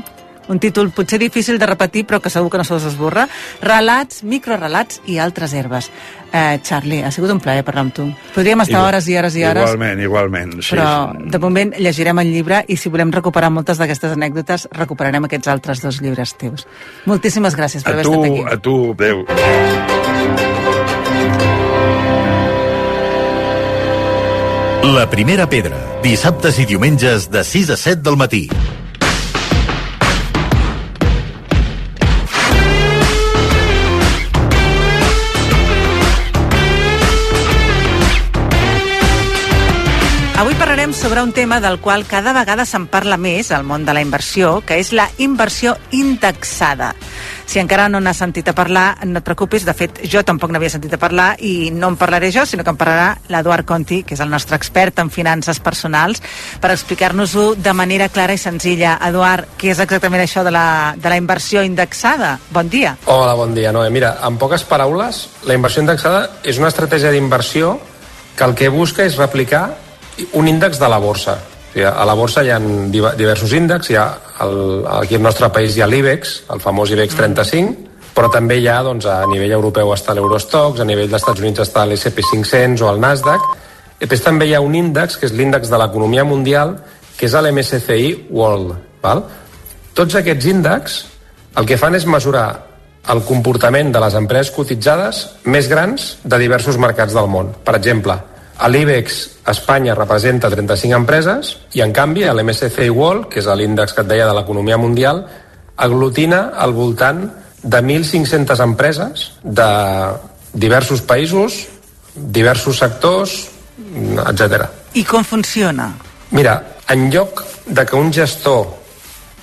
[0.50, 3.28] Un títol potser difícil de repetir, però que segur que no se us esborra.
[3.62, 5.92] Relats, microrelats i altres herbes.
[6.34, 8.08] Eh, Charlie, ha sigut un plaer parlar amb tu.
[8.34, 10.54] Podríem estar Igual- hores i hores i hores, Igualment, igualment.
[10.62, 15.24] Sí, però de moment llegirem el llibre i si volem recuperar moltes d'aquestes anècdotes, recuperarem
[15.26, 16.66] aquests altres dos llibres teus.
[17.06, 18.44] Moltíssimes gràcies per A haver tu, estat aquí.
[18.54, 19.26] a tu, adéu.
[24.96, 28.48] La primera pedra, dissabtes i diumenges de 6 a 7 del matí.
[40.40, 43.92] Avui parlarem sobre un tema del qual cada vegada se'n parla més al món de
[43.92, 46.94] la inversió, que és la inversió indexada.
[47.44, 50.72] Si encara no n'has sentit a parlar, no et preocupis, de fet jo tampoc n'havia
[50.72, 54.16] sentit a parlar i no en parlaré jo, sinó que en parlarà l'Eduard Conti, que
[54.16, 56.24] és el nostre expert en finances personals,
[56.64, 58.96] per explicar-nos-ho de manera clara i senzilla.
[59.10, 62.38] Eduard, què és exactament això de la, de la inversió indexada?
[62.56, 62.96] Bon dia.
[63.12, 63.92] Hola, bon dia, Noé.
[63.92, 67.76] Mira, en poques paraules, la inversió indexada és una estratègia d'inversió
[68.40, 69.89] que el que busca és replicar
[70.34, 71.38] un índex de la borsa.
[71.70, 74.08] O sigui, a la borsa hi ha diversos índexs, hi ha
[74.46, 78.68] el, aquí al nostre país hi ha l'IBEX, el famós IBEX 35, però també hi
[78.68, 82.84] ha, doncs, a nivell europeu està l'Eurostox, a nivell dels Estats Units està l'S&P 500
[82.84, 83.46] o el Nasdaq,
[84.00, 86.78] i després també hi ha un índex, que és l'índex de l'economia mundial,
[87.20, 88.74] que és l'MSCI World.
[89.04, 89.24] Val?
[89.96, 91.00] Tots aquests índexs
[91.60, 92.48] el que fan és mesurar
[93.12, 97.52] el comportament de les empreses cotitzades més grans de diversos mercats del món.
[97.66, 98.16] Per exemple,
[98.60, 103.96] a l'IBEX Espanya representa 35 empreses i, en canvi, a l'MSCI World, que és l'índex
[103.96, 105.24] que et deia de l'economia mundial,
[105.80, 107.24] aglutina al voltant
[107.64, 109.70] de 1.500 empreses de
[110.52, 111.62] diversos països,
[112.16, 113.38] diversos sectors,
[114.28, 114.68] etc.
[115.00, 115.94] I com funciona?
[116.36, 118.68] Mira, en lloc de que un gestor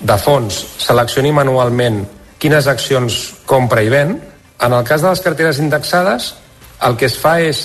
[0.01, 2.03] de fons seleccioni manualment
[2.39, 3.17] quines accions
[3.49, 4.13] compra i ven,
[4.61, 6.35] en el cas de les carteres indexades,
[6.85, 7.65] el que es fa és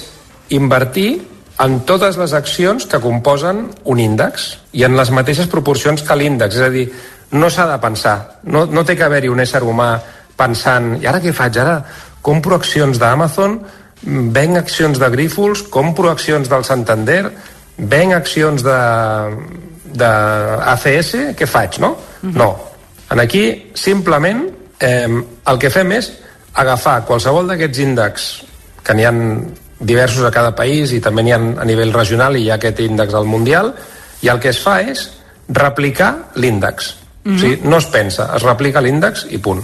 [0.55, 1.27] invertir
[1.61, 4.47] en totes les accions que composen un índex
[4.77, 6.57] i en les mateixes proporcions que l'índex.
[6.57, 6.87] És a dir,
[7.37, 9.91] no s'ha de pensar, no, no té que haver-hi un ésser humà
[10.37, 11.59] pensant, i ara què faig?
[11.61, 11.77] Ara
[12.25, 13.59] compro accions d'Amazon,
[14.33, 17.23] venc accions de Grífols, compro accions del Santander,
[17.77, 18.79] venc accions de,
[20.01, 20.11] de
[20.73, 21.95] ACS, què faig, no?
[22.21, 22.35] Uh -huh.
[22.37, 22.49] No.
[23.11, 25.07] En aquí, simplement, eh,
[25.45, 26.11] el que fem és
[26.53, 28.43] agafar qualsevol d'aquests índexs
[28.83, 29.19] que n'hi han
[29.81, 32.79] diversos a cada país i també n'hi ha a nivell regional i hi ha aquest
[32.85, 33.73] índex al Mundial
[34.21, 35.09] i el que es fa és
[35.49, 36.95] replicar l'índex.
[37.23, 37.35] Mm -hmm.
[37.35, 39.61] o sigui, no es pensa, es replica l'índex i punt.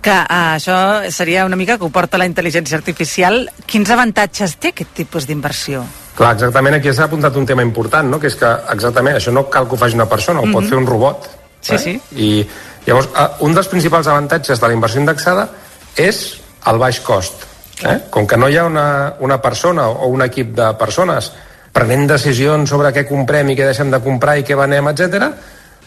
[0.00, 3.50] Que uh, això seria una mica que ho porta la intel·ligència artificial.
[3.64, 5.84] Quins avantatges té aquest tipus d'inversió?
[6.14, 8.20] Clar, exactament aquí s'ha apuntat un tema important, no?
[8.20, 10.52] que és que exactament això no cal que ho faci una persona, ho mm -hmm.
[10.52, 10.68] pot mhm.
[10.68, 11.30] fer un robot.
[11.60, 11.78] Sí, eh?
[11.78, 12.00] sí.
[12.16, 12.46] I
[12.86, 15.48] llavors, uh, un dels principals avantatges de la inversió indexada
[15.96, 17.96] és el baix cost Eh?
[18.10, 18.86] Com que no hi ha una,
[19.20, 21.32] una persona o un equip de persones
[21.74, 25.26] prenent decisions sobre què comprem i què deixem de comprar i què venem, etc,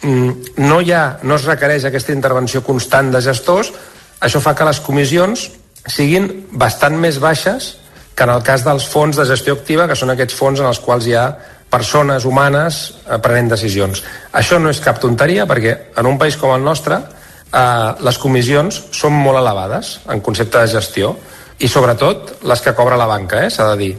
[0.02, 3.72] mm, no, hi ha, no es requereix aquesta intervenció constant de gestors,
[4.20, 5.48] això fa que les comissions
[5.88, 7.78] siguin bastant més baixes
[8.18, 10.82] que en el cas dels fons de gestió activa, que són aquests fons en els
[10.84, 11.28] quals hi ha
[11.70, 14.02] persones humanes eh, prenent decisions.
[14.34, 18.82] Això no és cap tonteria, perquè en un país com el nostre eh, les comissions
[18.92, 21.14] són molt elevades en concepte de gestió
[21.60, 23.94] i sobretot les que cobra la banca, eh, s'ha de dir.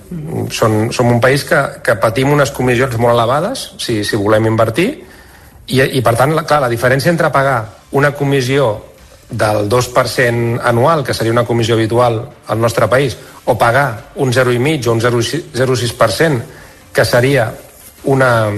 [0.55, 4.89] Som, som un país que, que patim unes comissions molt elevades si, si volem invertir
[5.69, 7.59] i, i per tant, la, clar, la diferència entre pagar
[7.99, 8.71] una comissió
[9.29, 14.87] del 2% anual, que seria una comissió habitual al nostre país, o pagar un 0,5
[14.89, 16.43] o un 0,6%,
[16.93, 17.53] que seria
[18.05, 18.49] una,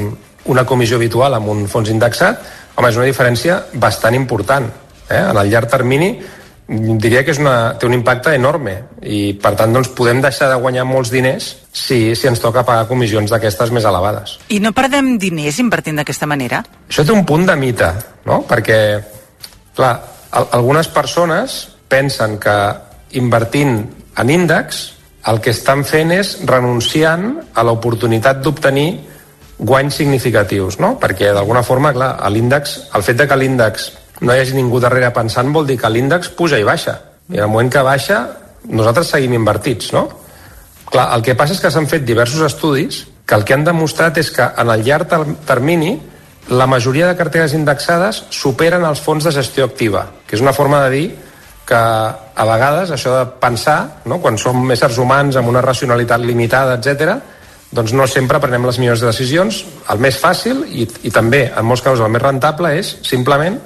[0.45, 2.45] una comissió habitual amb un fons indexat,
[2.77, 4.71] home, és una diferència bastant important.
[5.09, 5.19] Eh?
[5.19, 6.13] En el llarg termini
[6.71, 10.59] diria que és una, té un impacte enorme i per tant doncs, podem deixar de
[10.63, 14.37] guanyar molts diners si, si ens toca pagar comissions d'aquestes més elevades.
[14.55, 16.63] I no perdem diners invertint d'aquesta manera?
[16.87, 17.91] Això té un punt de mite,
[18.31, 18.45] no?
[18.47, 18.79] perquè
[19.75, 19.93] clar,
[20.31, 22.57] algunes persones pensen que
[23.19, 23.81] invertint
[24.23, 24.85] en índex
[25.31, 28.93] el que estan fent és renunciant a l'oportunitat d'obtenir
[29.59, 30.95] guanys significatius, no?
[31.03, 35.13] perquè d'alguna forma, clar, l'índex, el fet de que l'índex no hi hagi ningú darrere
[35.17, 36.99] pensant vol dir que l'índex puja i baixa.
[37.31, 38.25] I en el moment que baixa,
[38.69, 40.09] nosaltres seguim invertits, no?
[40.91, 44.17] Clar, el que passa és que s'han fet diversos estudis que el que han demostrat
[44.19, 45.13] és que en el llarg
[45.47, 45.93] termini
[46.51, 50.81] la majoria de carteres indexades superen els fons de gestió activa, que és una forma
[50.83, 51.05] de dir
[51.69, 54.19] que a vegades això de pensar, no?
[54.19, 57.21] quan som éssers humans amb una racionalitat limitada, etc,
[57.71, 59.63] doncs no sempre prenem les millors decisions.
[59.95, 63.61] El més fàcil i, i també, en molts casos, el més rentable és simplement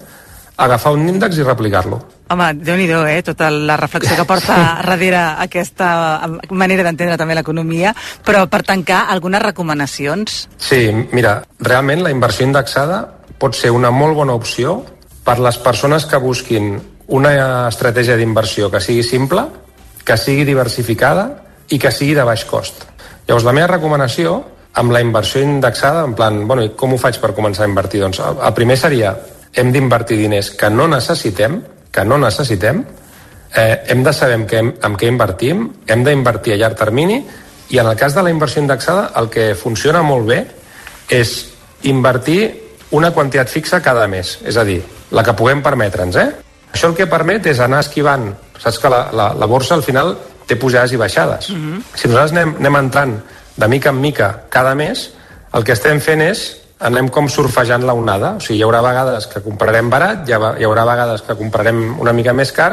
[0.57, 1.99] agafar un índex i replicar-lo.
[2.31, 3.23] Home, déu nhi eh?
[3.23, 9.43] Tota la reflexió que porta darrere aquesta manera d'entendre també l'economia, però per tancar, algunes
[9.43, 10.49] recomanacions?
[10.57, 13.05] Sí, mira, realment la inversió indexada
[13.39, 14.85] pot ser una molt bona opció
[15.25, 19.45] per les persones que busquin una estratègia d'inversió que sigui simple,
[20.05, 21.29] que sigui diversificada
[21.69, 22.87] i que sigui de baix cost.
[23.27, 24.43] Llavors, la meva recomanació
[24.75, 28.01] amb la inversió indexada, en plan, bueno, com ho faig per començar a invertir?
[28.03, 29.15] Doncs el primer seria
[29.55, 32.85] hem d'invertir diners que no necessitem, que no necessitem,
[33.55, 37.21] eh, hem de saber en què, en què invertim, hem d'invertir a llarg termini
[37.71, 40.41] i en el cas de la inversió indexada el que funciona molt bé
[41.09, 41.35] és
[41.83, 42.41] invertir
[42.91, 44.81] una quantitat fixa cada mes, és a dir,
[45.11, 46.29] la que puguem permetre'ns, eh?
[46.75, 48.29] Això el que permet és anar esquivant,
[48.59, 50.15] saps que la, la, la borsa al final
[50.47, 51.51] té pujades i baixades.
[51.51, 51.83] Mm -hmm.
[51.95, 53.21] Si nosaltres anem, anem entrant
[53.57, 55.11] de mica en mica cada mes,
[55.53, 58.35] el que estem fent és anem com surfejant la onada.
[58.39, 62.01] O sigui, hi haurà vegades que comprarem barat, hi, ha, hi haurà vegades que comprarem
[62.03, 62.73] una mica més car,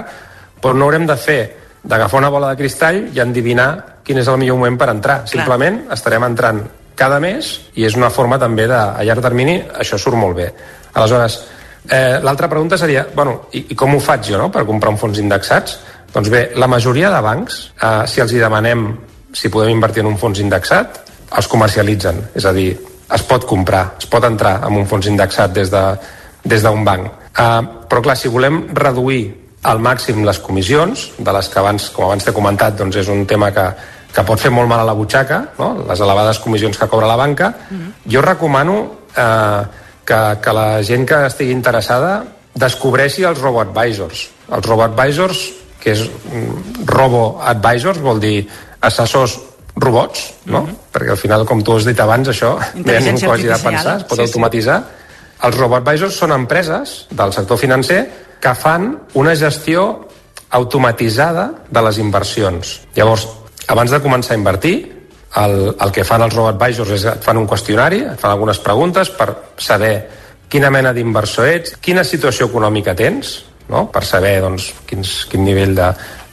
[0.61, 1.41] però no haurem de fer
[1.83, 5.21] d'agafar una bola de cristall i endivinar quin és el millor moment per entrar.
[5.23, 5.31] Clar.
[5.33, 6.61] Simplement estarem entrant
[6.97, 7.49] cada mes
[7.79, 10.51] i és una forma també de, a llarg termini, això surt molt bé.
[10.93, 11.39] Aleshores,
[11.87, 14.99] eh, l'altra pregunta seria, bueno, i, i com ho faig jo no, per comprar un
[15.01, 15.79] fons indexats?
[16.11, 18.85] Doncs bé, la majoria de bancs, eh, si els hi demanem
[19.33, 20.99] si podem invertir en un fons indexat,
[21.37, 22.19] els comercialitzen.
[22.35, 22.73] És a dir,
[23.13, 25.97] es pot comprar, es pot entrar en un fons indexat des d'un
[26.43, 27.07] de, des banc.
[27.31, 29.21] Uh, però clar, si volem reduir
[29.63, 33.25] al màxim les comissions, de les que abans, com abans t'he comentat, doncs és un
[33.29, 33.67] tema que,
[34.11, 35.85] que pot fer molt mal a la butxaca, no?
[35.87, 38.11] les elevades comissions que cobra la banca, mm -hmm.
[38.13, 38.75] jo recomano
[39.15, 39.61] eh,
[40.05, 44.29] que, que la gent que estigui interessada descobreixi els robo-advisors.
[44.51, 48.47] Els robo-advisors, que és mm, robo-advisors, vol dir
[48.81, 49.39] assessors
[49.75, 50.61] robots, no?
[50.61, 50.75] Mm -hmm.
[50.91, 53.97] Perquè al final, com tu has dit abans, això ha ningú que hagi de pensar,
[53.97, 54.79] es pot sí, automatitzar.
[54.79, 55.47] Sí.
[55.47, 58.09] Els robo-advisors són empreses del sector financer
[58.39, 60.07] que fan una gestió
[60.49, 62.81] automatitzada de les inversions.
[62.95, 63.27] Llavors,
[63.67, 65.01] abans de començar a invertir,
[65.35, 69.09] el, el que fan els robo-advisors és et fan un qüestionari, et fan algunes preguntes
[69.09, 70.09] per saber
[70.49, 73.89] quina mena d'inversor ets, quina situació econòmica tens, no?
[73.91, 75.79] per saber doncs, quins, quin nivell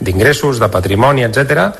[0.00, 1.70] d'ingressos, de, de patrimoni, etc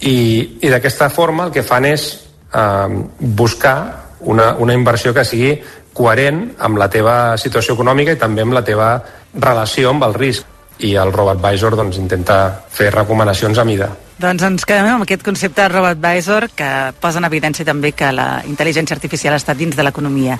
[0.00, 2.08] i, i d'aquesta forma el que fan és
[2.54, 3.78] eh, buscar
[4.20, 5.56] una, una inversió que sigui
[5.98, 8.92] coherent amb la teva situació econòmica i també amb la teva
[9.34, 12.36] relació amb el risc i el RoboAdvisor doncs, intenta
[12.70, 13.88] fer recomanacions a mida.
[14.18, 16.70] Doncs ens quedem amb aquest concepte de RoboAdvisor que
[17.02, 20.38] posa en evidència també que la intel·ligència artificial està dins de l'economia.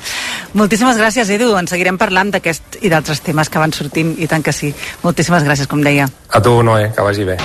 [0.58, 1.52] Moltíssimes gràcies, Edu.
[1.58, 4.74] En seguirem parlant d'aquest i d'altres temes que van sortint, i tant que sí.
[5.02, 6.10] Moltíssimes gràcies, com deia.
[6.30, 7.38] A tu, Noé, que vagi bé.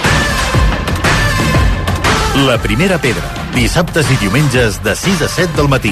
[2.35, 5.91] La primera pedra, dissabtes i diumenges de 6 a 7 del matí.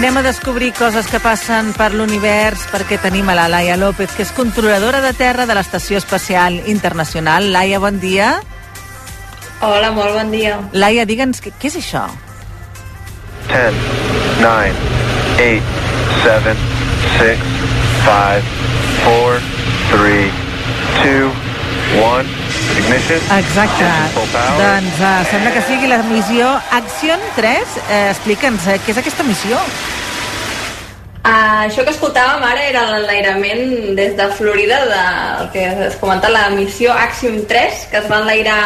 [0.00, 4.24] Anem a descobrir coses que passen per l'univers perquè tenim a la Laia López, que
[4.24, 7.52] és controladora de terra de l'Estació Espacial Internacional.
[7.52, 8.38] Laia, bon dia.
[9.64, 10.58] Hola, molt bon dia.
[10.76, 12.02] Laia, digue'ns, què, què és això?
[13.48, 13.78] 10,
[14.42, 14.74] 9,
[15.40, 15.70] 8,
[16.20, 16.52] 7,
[17.14, 17.46] 6,
[18.04, 18.50] 5,
[19.06, 19.40] 4,
[19.94, 20.42] 3,
[21.00, 21.40] 2,
[22.02, 22.34] 1,
[22.82, 23.24] ignition.
[23.38, 23.88] Exacte.
[24.60, 26.52] Doncs uh, sembla que sigui la missió
[26.82, 27.78] Action 3.
[27.88, 29.64] Eh, Explica'ns, eh, què és aquesta missió?
[31.24, 36.50] Uh, això que escoltàvem ara era l'enlairament des de Florida del que es comenta la
[36.52, 38.58] missió Axiom 3 que es va enlairar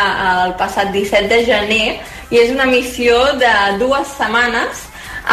[0.47, 2.01] el passat 17 de gener
[2.35, 4.83] i és una missió de dues setmanes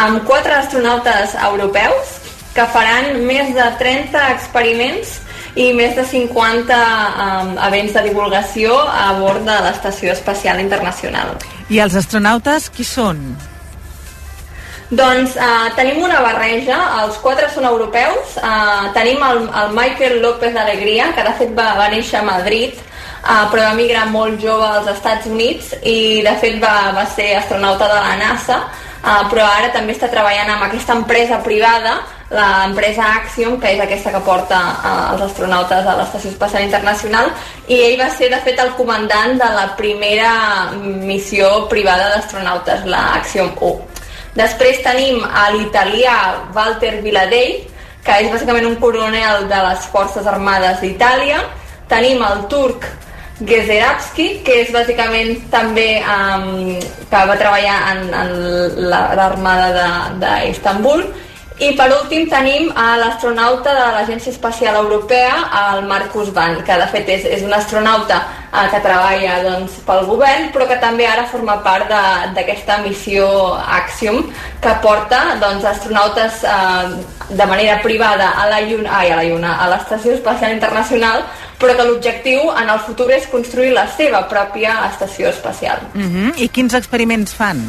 [0.04, 2.14] amb quatre astronautes europeus
[2.54, 5.18] que faran més de 30 experiments
[5.56, 11.34] i més de 50 um, events de divulgació a bord de l'Estació Espacial Internacional.
[11.72, 13.22] I els astronautes qui són?
[14.86, 20.52] Doncs uh, tenim una barreja, els quatre són europeus, uh, tenim el, el Michael López
[20.54, 24.68] d'Alegria, que de fet va, va néixer a Madrid, uh, però va migrar molt jove
[24.68, 28.60] als Estats Units i de fet va, va ser astronauta de la NASA,
[29.02, 31.96] uh, però ara també està treballant amb aquesta empresa privada,
[32.30, 37.34] l'empresa Axiom, que és aquesta que porta uh, els astronautes a l'Estació Espacial Internacional,
[37.66, 40.32] i ell va ser, de fet, el comandant de la primera
[40.78, 43.96] missió privada d'astronautes, la Axiom 1.
[44.36, 46.16] Després tenim a l'italià
[46.54, 47.62] Walter Viladell,
[48.04, 51.40] que és bàsicament un coronel de les Forces Armades d'Itàlia.
[51.90, 52.84] Tenim el turc
[53.36, 56.76] Gezerabski, que és bàsicament també um,
[57.10, 58.30] que va treballar en, en
[58.92, 59.88] l'armada
[60.20, 61.04] d'Istanbul.
[61.56, 66.88] I per últim tenim a l'astronauta de l'Agència Espacial Europea, el Marcus Van, que de
[66.92, 68.18] fet és, és un astronauta
[68.52, 71.88] eh, que treballa doncs, pel govern, però que també ara forma part
[72.36, 73.28] d'aquesta missió
[73.78, 74.26] Axiom,
[74.60, 76.92] que porta doncs, astronautes eh,
[77.30, 81.24] de manera privada a la Lluna, ai, a la Lluna, a l'Estació Espacial Internacional,
[81.56, 85.80] però que l'objectiu en el futur és construir la seva pròpia estació espacial.
[85.94, 86.32] Uh -huh.
[86.36, 87.64] I quins experiments fan?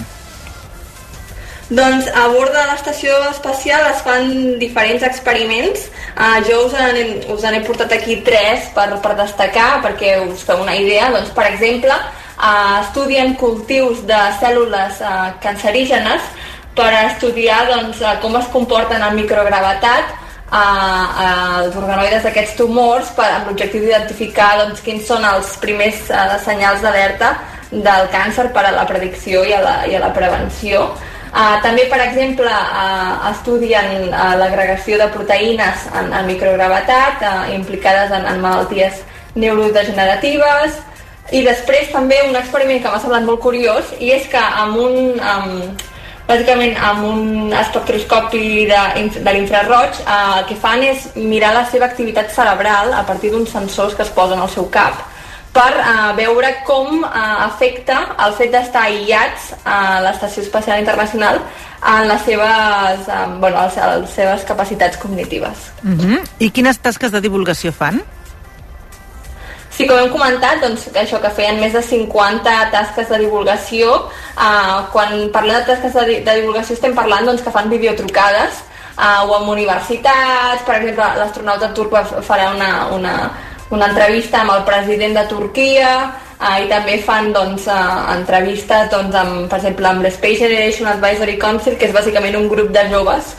[1.67, 5.89] Doncs a bord de l'estació espacial es fan diferents experiments.
[6.15, 10.45] Uh, jo us en, us en he portat aquí tres per, per destacar, perquè us
[10.47, 11.09] feu una idea.
[11.11, 16.29] Doncs, per exemple, uh, estudien cultius de cèl·lules uh, cancerígenes
[16.77, 20.11] per estudiar doncs, eh, com es comporten en microgravetat
[20.53, 20.65] a
[21.63, 26.85] els organoides d'aquests tumors per, amb l'objectiu d'identificar doncs, quins són els primers uh, senyals
[26.85, 27.33] d'alerta
[27.73, 30.85] del càncer per a la predicció i a la, i a la prevenció.
[31.27, 38.13] Uh, també, per exemple, uh, estudien uh, l'agregació de proteïnes en, en microgravetat uh, implicades
[38.15, 39.03] en, en malalties
[39.35, 40.79] neurodegeneratives.
[41.35, 45.19] I després també un experiment que m'ha semblat molt curiós i és que amb un,
[45.19, 45.83] amb,
[46.27, 48.79] bàsicament amb un espectroscopi de,
[49.15, 53.51] de l'infraroig eh, el que fan és mirar la seva activitat cerebral a partir d'uns
[53.55, 55.05] sensors que es posen al seu cap
[55.57, 61.41] per eh, veure com eh, afecta el fet d'estar aïllats a l'Estació Espacial Internacional
[61.77, 65.71] en les seves, eh, bueno, les, les seves capacitats cognitives.
[65.83, 66.21] Uh -huh.
[66.39, 68.03] I quines tasques de divulgació fan?
[69.77, 74.09] Sí, com hem comentat, doncs, que això que feien més de 50 tasques de divulgació.
[74.37, 78.53] Eh, quan parlem de tasques de, de divulgació estem parlant doncs, que fan videotrucades
[78.97, 83.13] eh, o amb universitats, per exemple, l'astronauta turc farà una, una,
[83.69, 85.89] una entrevista amb el president de Turquia
[86.39, 91.37] eh, i també fan doncs, eh, entrevistes doncs, amb, per exemple amb l'Space Generation Advisory
[91.41, 93.35] Council que és bàsicament un grup de joves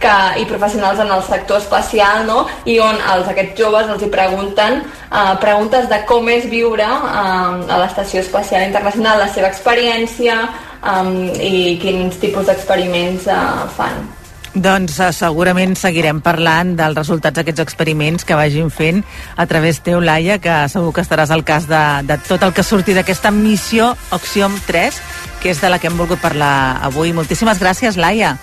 [0.00, 2.44] que, i professionals en el sector espacial no?
[2.64, 7.74] i on els, aquests joves els hi pregunten eh, preguntes de com és viure eh,
[7.76, 11.04] a l'Estació Espacial Internacional, la seva experiència eh,
[11.50, 13.44] i quins tipus d'experiments eh,
[13.76, 14.19] fan.
[14.54, 19.04] Doncs uh, segurament seguirem parlant dels resultats d'aquests experiments que vagin fent
[19.38, 22.66] a través teu, Laia, que segur que estaràs al cas de, de tot el que
[22.66, 24.98] surti d'aquesta missió Oxiom 3,
[25.42, 27.14] que és de la que hem volgut parlar avui.
[27.14, 28.34] Moltíssimes gràcies, Laia.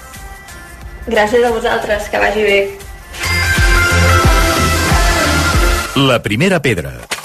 [1.08, 2.60] Gràcies a vosaltres, que vagi bé.
[5.97, 7.16] La primera pedra.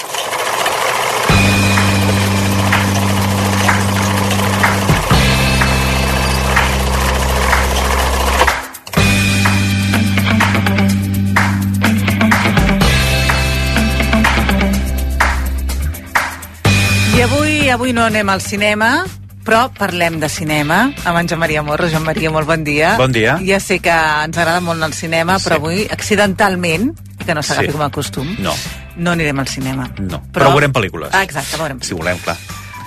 [17.73, 19.03] Avui, no anem al cinema,
[19.43, 21.89] però parlem de cinema amb en Joan Maria Morro.
[21.91, 22.93] Joan Maria, molt bon dia.
[22.97, 23.37] Bon dia.
[23.43, 26.93] Ja sé que ens agrada molt el cinema, però avui, accidentalment,
[27.25, 27.71] que no s'agafi Sí.
[27.73, 28.53] com a costum, No,
[28.97, 29.89] no anirem al cinema.
[29.97, 30.21] no.
[30.31, 31.09] Però, però veurem pel·lícules.
[31.11, 31.81] Ah, exacte, veurem.
[31.81, 32.37] Si volem, clar.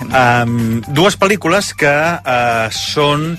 [0.07, 3.37] Um, dues pel·lícules que uh, són,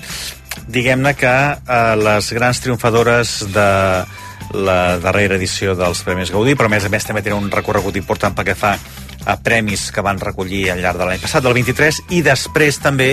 [0.67, 4.05] diguem-ne que uh, les grans triomfadores de
[4.53, 7.95] la darrera edició dels Premis Gaudí, però a més a més també tenen un recorregut
[7.95, 8.77] important pel que fa
[9.43, 13.09] premis que van recollir al llarg de l'any passat, del 23, i després també,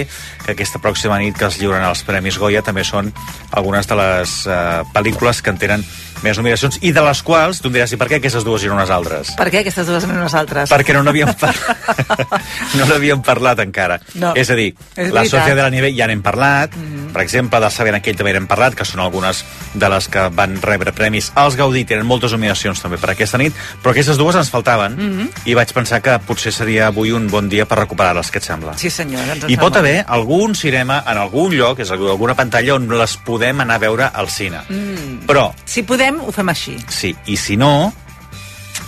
[0.47, 3.11] que aquesta pròxima nit que es lliuren els Premis Goya, també són
[3.51, 5.87] algunes de les uh, pel·lícules que en tenen
[6.25, 8.71] més nominacions, i de les quals, tu em diràs, i per què aquestes dues i
[8.71, 9.35] no unes altres?
[9.37, 10.71] Per què aquestes dues no nosaltres?
[10.73, 11.99] Perquè no n'havíem parlat.
[12.79, 13.99] no n'havíem parlat encara.
[14.17, 14.33] No.
[14.39, 15.27] És a dir, És la.
[15.27, 17.13] Societat de la Nivell ja n'hem parlat, mm -hmm.
[17.13, 19.45] per exemple, del Sabent aquell també n'hem parlat, que són algunes
[19.75, 21.33] de les que van rebre premis.
[21.37, 25.19] Els Gaudí tenen moltes nominacions també per aquesta nit, però aquestes dues ens faltaven, mm
[25.19, 25.29] -hmm.
[25.45, 28.79] i vaig pensar que potser seria avui un bon dia per recuperar-les, què et sembla?
[28.79, 29.21] Sí, senyor.
[29.29, 30.05] Ens I pot haver
[30.37, 34.29] algun cinema en algun lloc, és alguna pantalla on les podem anar a veure al
[34.29, 34.61] cine.
[34.69, 35.23] Mm.
[35.29, 36.77] Però, Si podem, ho fem així.
[36.93, 37.93] sí, i si no,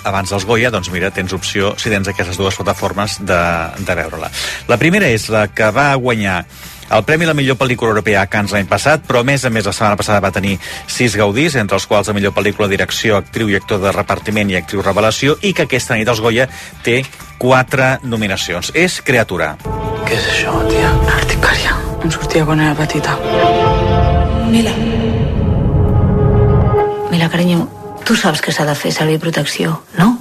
[0.05, 3.41] abans dels Goya, doncs mira, tens opció, si tens aquestes dues plataformes, de,
[3.81, 4.29] de veure-la.
[4.69, 6.43] La primera és la que va guanyar
[6.91, 9.51] el Premi a la millor pel·lícula europea a Cannes l'any passat, però a més a
[9.53, 10.57] més la setmana passada va tenir
[10.89, 14.57] sis gaudís, entre els quals la millor pel·lícula, direcció, actriu i actor de repartiment i
[14.57, 16.49] actriu revelació, i que aquesta nit els Goya
[16.85, 17.03] té
[17.39, 18.73] quatre nominacions.
[18.75, 19.55] És Creatura.
[20.09, 20.93] Què és això, tia?
[21.19, 21.77] Articària.
[22.03, 23.19] Em sortia quan era petita.
[24.49, 24.73] Mila.
[27.13, 27.67] Mila, carinyo,
[28.05, 30.15] tu saps que s'ha de fer servir protecció, no?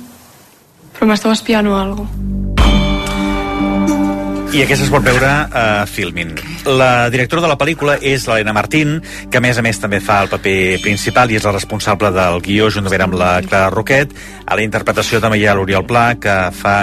[0.97, 2.36] Però m'estava espiant o alguna
[4.47, 6.29] I aquesta es pot veure a Filmin.
[6.79, 10.21] La directora de la pel·lícula és l'Helena Martín, que a més a més també fa
[10.23, 14.15] el paper principal i és la responsable del guió juntament amb la Clara Roquet.
[14.47, 16.77] A la interpretació també hi ha l'Oriol Pla, que fa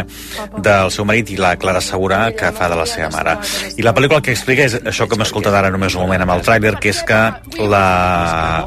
[0.60, 3.38] del seu marit, i la Clara Segura, que fa de la seva mare.
[3.80, 6.26] I la pel·lícula el que explica és això que hem escoltat ara només un moment
[6.26, 7.22] amb el tràiler, que és que
[7.64, 7.86] la,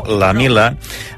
[0.09, 0.71] la Mila,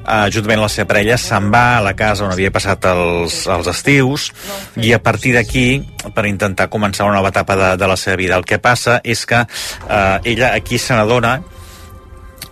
[0.04, 3.46] eh, juntament amb la seva parella, se'n va a la casa on havia passat els,
[3.48, 4.30] els estius
[4.76, 5.68] i a partir d'aquí,
[6.16, 8.38] per intentar començar una nova etapa de, de la seva vida.
[8.38, 11.40] El que passa és que eh, ella aquí se n'adona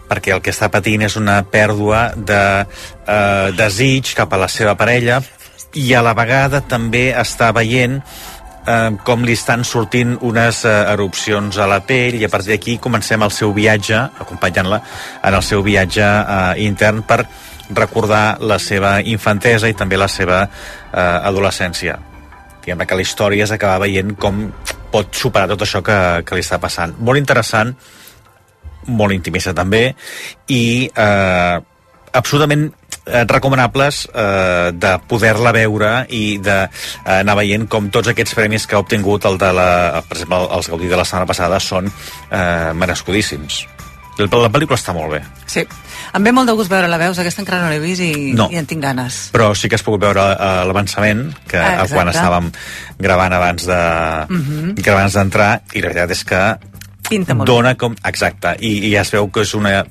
[0.08, 4.78] perquè el que està patint és una pèrdua de eh, desig cap a la seva
[4.80, 5.22] parella
[5.76, 11.60] i a la vegada també està veient eh, com li estan sortint unes eh, erupcions
[11.60, 14.82] a la pell i a partir d'aquí comencem el seu viatge, acompanyant-la
[15.24, 17.24] en el seu viatge eh, intern per
[17.68, 21.98] recordar la seva infantesa i també la seva eh, adolescència.
[22.64, 24.46] Diguem que la història és acabar veient com
[24.92, 26.96] pot superar tot això que, que li està passant.
[27.00, 27.74] Molt interessant,
[28.88, 29.90] molt intimista també,
[30.54, 31.56] i eh,
[32.18, 32.68] absolutament
[33.06, 38.78] eh, recomanables eh, de poder-la veure i d'anar eh, veient com tots aquests premis que
[38.78, 39.70] ha obtingut el de la,
[40.08, 43.66] per exemple, els Gaudí de la setmana passada són eh, merescudíssims.
[44.18, 45.22] La, la pel·lícula està molt bé.
[45.46, 45.64] Sí.
[46.18, 47.20] Em ve molt de gust veure-la, veus?
[47.20, 48.48] Aquesta encara no l'he vist i, No.
[48.52, 49.30] i en tinc ganes.
[49.34, 52.52] però sí que has pogut veure eh, l'avançament que Ah, quan estàvem
[52.98, 53.78] gravant abans de
[54.30, 54.76] Mhm.
[54.82, 56.58] que abans d'entrar i la veritat és que
[57.10, 57.96] Pinta molt dona com...
[58.04, 59.86] Exacte, i, i ja es veu que és una,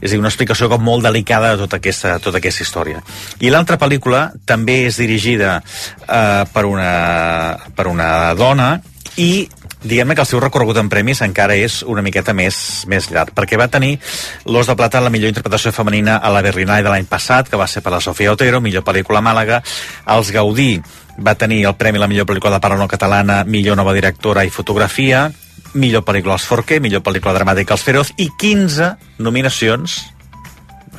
[0.00, 3.02] és dir, una explicació com molt delicada de tota aquesta, tota aquesta història.
[3.40, 5.62] I l'altra pel·lícula també és dirigida
[6.06, 8.80] eh, per, una, per una dona
[9.16, 9.48] i
[9.82, 12.56] diguem-ne que el seu recorregut en premis encara és una miqueta més,
[12.90, 13.96] més llarg, perquè va tenir
[14.46, 17.68] l'Os de Plata la millor interpretació femenina a la Berlinale de l'any passat, que va
[17.70, 19.62] ser per la Sofia Otero, millor pel·lícula a Màlaga,
[20.16, 20.74] els Gaudí
[21.20, 24.44] va tenir el premi a la millor pel·lícula de parla no catalana, millor nova directora
[24.44, 25.28] i fotografia,
[25.74, 30.00] millor pel·lícula als Forqué, millor pel·lícula dramàtica als Feroz i 15 nominacions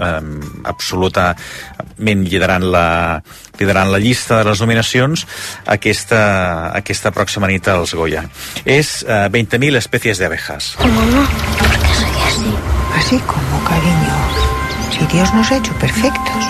[0.02, 2.88] um, absolutament liderant la,
[3.60, 5.26] liderant la llista de les nominacions
[5.66, 6.22] aquesta,
[6.78, 8.26] aquesta pròxima nit als Goya.
[8.66, 10.76] És uh, 20.000 especies de abejas.
[10.82, 11.28] Mamá,
[11.60, 12.52] ¿por qué soy así?
[12.97, 14.18] Así como, cariño.
[14.91, 16.43] Si Dios nos ha hecho perfectos.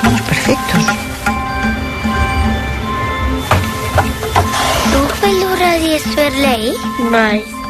[0.00, 0.84] Somos perfectos.
[4.92, 6.72] Tu fel-ura Sverlei?
[7.10, 7.63] Mai.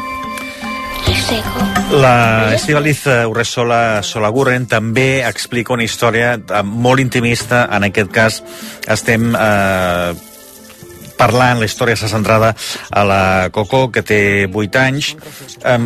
[1.95, 7.63] La Estivaliz Urresola Solagurren també explica una història eh, molt intimista.
[7.73, 8.37] En aquest cas
[8.93, 10.13] estem eh,
[11.17, 12.53] parlant, la història està centrada
[12.91, 13.23] a la
[13.55, 14.21] Coco, que té
[14.51, 15.15] 8 anys.
[15.63, 15.79] Eh,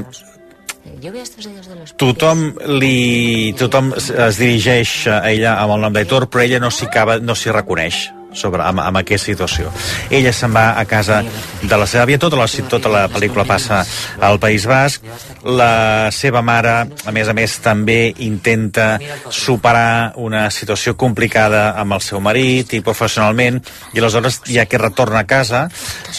[2.00, 2.46] tothom
[2.82, 6.90] li tothom es dirigeix a ella amb el nom d'Aitor però ella no s'hi
[7.22, 9.72] no reconeix sobre, amb, amb aquesta situació.
[10.10, 11.22] Ella se'n va a casa
[11.62, 13.82] de la seva àvia, tota la, tota la pel·lícula passa
[14.22, 15.06] al País Basc,
[15.46, 16.76] la seva mare,
[17.06, 18.92] a més a més, també intenta
[19.34, 23.60] superar una situació complicada amb el seu marit i professionalment,
[23.94, 25.66] i aleshores ja que retorna a casa,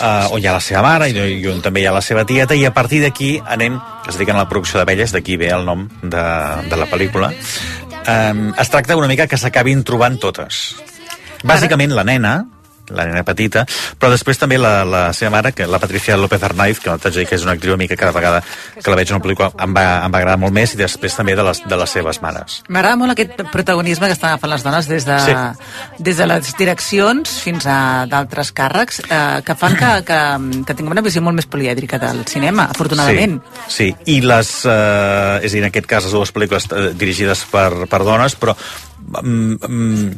[0.00, 2.26] eh, on hi ha la seva mare i, i on també hi ha la seva
[2.26, 5.66] tieta, i a partir d'aquí anem, es dediquen a la producció d'abelles, d'aquí ve el
[5.68, 6.26] nom de,
[6.66, 7.32] de la pel·lícula,
[8.06, 10.89] eh, es tracta una mica que s'acabin trobant totes.
[11.46, 12.32] Bàsicament la nena,
[12.94, 13.64] la nena petita,
[13.98, 17.20] però després també la, la seva mare, que la Patricia López Arnaiz, que t'haig de
[17.20, 18.42] dir que és una actriu amica cada vegada
[18.82, 21.14] que la veig en una pel·lícula em va, em va agradar molt més, i després
[21.16, 22.60] també de les, de les seves mares.
[22.68, 25.34] M'agrada molt aquest protagonisme que estan agafant les dones des de, Sí.
[25.98, 30.20] des de les direccions fins a d'altres càrrecs eh, que fan que, que,
[30.66, 33.40] que tinguem una visió molt més polièdrica del cinema, afortunadament.
[33.68, 34.14] Sí, sí.
[34.16, 37.86] i les, eh, és a dir, en aquest cas les dues pel·lícules eh, dirigides per,
[37.90, 38.54] per dones, però
[39.22, 40.10] mm, mm,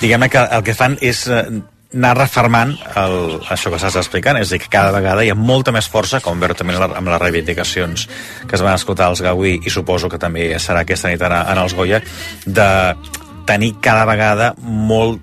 [0.00, 1.44] diguem-ne que el que fan és eh,
[1.92, 3.16] anar refermant el,
[3.52, 6.22] això que estàs explicant, és a dir, que cada vegada hi ha molta més força,
[6.24, 8.06] com veure també amb les reivindicacions
[8.46, 11.62] que es van escoltar als Gaudí, i suposo que també serà aquesta nit en, en
[11.64, 12.00] els Goya,
[12.46, 12.70] de
[13.46, 15.20] tenir cada vegada molt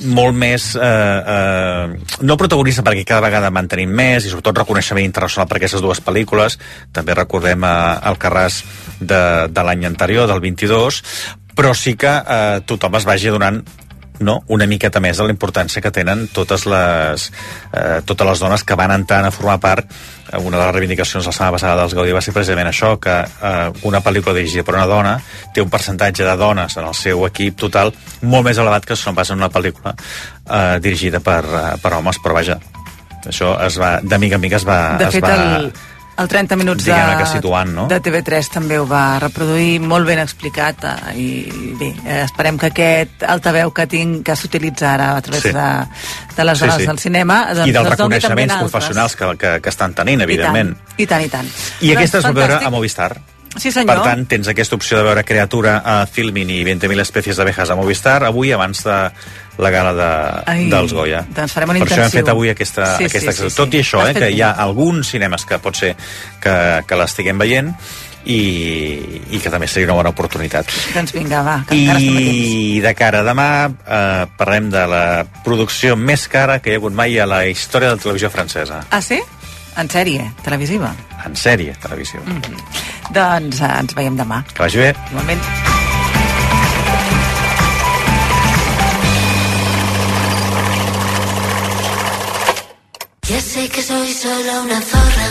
[0.00, 5.04] molt més eh, eh, no protagonista perquè cada vegada en mantenim més i sobretot reconeixement
[5.04, 6.56] internacional per aquestes dues pel·lícules.
[6.96, 7.74] També recordem eh,
[8.08, 8.62] el Carràs
[8.96, 9.20] de,
[9.52, 11.02] de l'any anterior, del 22
[11.60, 13.60] però sí que eh, tothom es vagi donant
[14.20, 17.26] no, una miqueta més de la importància que tenen totes les,
[17.72, 19.90] eh, totes les dones que van entrant a formar part.
[20.30, 23.16] Eh, una de les reivindicacions la setmana passada dels Gaudí va ser precisament això, que
[23.20, 25.16] eh, una pel·lícula dirigida per una dona
[25.54, 29.08] té un percentatge de dones en el seu equip total molt més elevat que si
[29.08, 32.60] no pas en una pel·lícula eh, dirigida per, eh, per homes, però vaja
[33.28, 35.72] això es va, de mica en mica es va, De es fet, va el,
[36.20, 37.86] el 30 minuts de, que situant, no?
[37.88, 41.28] de TV3 també ho va reproduir molt ben explicat eh, i
[41.80, 45.52] bé, eh, esperem que aquest altaveu que tinc que s'utilitza ara a través Sí.
[45.56, 45.68] de,
[46.36, 46.86] de les Sí, sí.
[46.86, 50.76] del cinema doncs, i dels reconeixements professionals que, que, que estan tenint, evidentment.
[50.98, 51.46] I tant, i tant.
[51.48, 51.84] I, tant.
[51.88, 53.14] I aquesta es va veure a Movistar.
[53.58, 53.96] Sí, senyor.
[53.96, 57.76] Per tant, tens aquesta opció de veure Criatura a Filmin i 20.000 espècies d'abejas a
[57.76, 58.98] Movistar avui abans de
[59.60, 60.10] la gala de,
[60.52, 61.24] Ai, dels Goya.
[61.34, 62.20] doncs farem un per això hem intensiu.
[62.20, 63.56] fet avui aquesta, Sí, sí, aquesta sí, sí.
[63.56, 64.30] Tot i això, eh, que bé.
[64.36, 65.96] hi ha alguns cinemes que pot ser
[66.40, 66.54] que,
[66.86, 67.74] que l'estiguem veient
[68.24, 68.38] i,
[69.32, 70.70] i que també seria una bona oportunitat.
[70.94, 71.74] Doncs vinga, va, que.
[71.74, 75.04] I de cara a demà eh, parlem de la
[75.44, 78.84] producció més cara que hi ha hagut mai a la història de la televisió francesa.
[78.90, 79.20] Ah, sí?
[79.76, 80.94] En sèrie, televisiva?
[81.26, 82.22] En sèrie televisiva.
[82.26, 83.12] Mm -hmm.
[83.12, 84.42] Doncs eh, ens veiem demà.
[84.54, 84.94] Que vagi bé.
[85.10, 85.42] Igualment.
[93.30, 95.28] Ya sé que soy solo una zorra,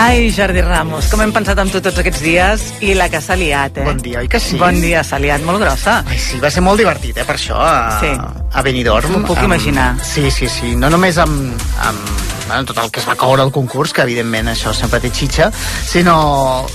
[0.00, 3.34] Ai, Jordi Ramos, com hem pensat en tu tots aquests dies i la que s'ha
[3.36, 3.84] liat, eh?
[3.84, 4.56] Bon dia, oi que sí?
[4.56, 5.98] Bon dia, s'ha liat molt grossa.
[6.08, 8.08] Ai, sí, va ser molt divertit, eh, per això, a, Sí.
[8.08, 9.10] a Benidorm.
[9.12, 9.90] M'ho puc amb- imaginar.
[10.02, 11.52] Sí, sí, sí, no només amb,
[11.84, 11.98] amb
[12.46, 15.52] bueno, tot el que es va coure al concurs, que evidentment això sempre té xitxa,
[15.86, 16.66] sinó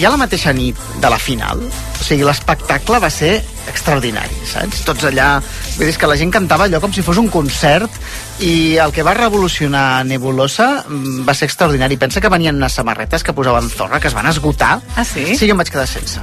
[0.00, 4.84] ja la mateixa nit de la final, o sigui, l'espectacle va ser extraordinari, saps?
[4.86, 5.36] Tots allà,
[5.76, 8.00] vull dir, que la gent cantava allò com si fos un concert
[8.40, 11.98] i el que va revolucionar Nebulosa mm, va ser extraordinari.
[12.00, 14.80] Pensa que venien unes samarretes que posaven zorra, que es van esgotar.
[14.96, 15.26] Ah, sí?
[15.36, 16.22] Sí, jo em vaig quedar sense.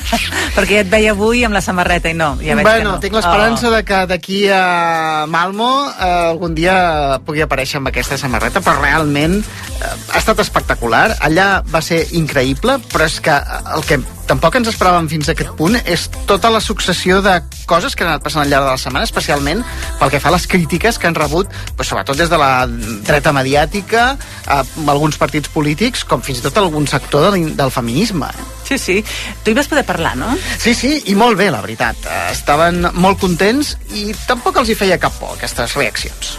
[0.56, 2.98] Perquè ja et veia avui amb la samarreta i no, ja veig bueno, que no.
[3.02, 6.76] tinc l'esperança de que d'aquí a Malmo eh, algun dia
[7.26, 11.08] pugui aparèixer amb aquesta samarreta, però realment eh, ha estat espectacular.
[11.26, 13.34] Allà va ser increïble, però és que
[13.74, 17.96] el que tampoc ens esperàvem fins a aquest punt és tota la successió de coses
[17.96, 19.62] que han anat passant al llarg de la setmana, especialment
[19.98, 22.66] pel que fa a les crítiques que han rebut, doncs, sobretot des de la
[23.06, 24.16] dreta mediàtica,
[24.46, 28.30] a alguns partits polítics, com fins i tot algun sector del, del feminisme.
[28.30, 28.48] Eh?
[28.66, 28.96] Sí, sí.
[29.44, 30.32] Tu hi vas poder parlar, no?
[30.58, 32.06] Sí, sí, i molt bé, la veritat.
[32.30, 36.36] Estaven molt contents i tampoc els hi feia cap por, aquestes reaccions.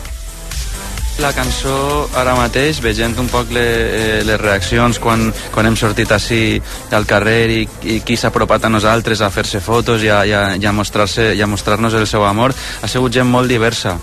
[1.18, 6.12] La cançó, ara mateix, veient un poc le, eh, les reaccions quan, quan hem sortit
[6.14, 6.60] així
[6.94, 10.36] al carrer i, i qui s'ha apropat a nosaltres a fer-se fotos i a, i
[10.38, 13.96] a, i a mostrar-se i a mostrar-nos el seu amor, ha sigut gent molt diversa.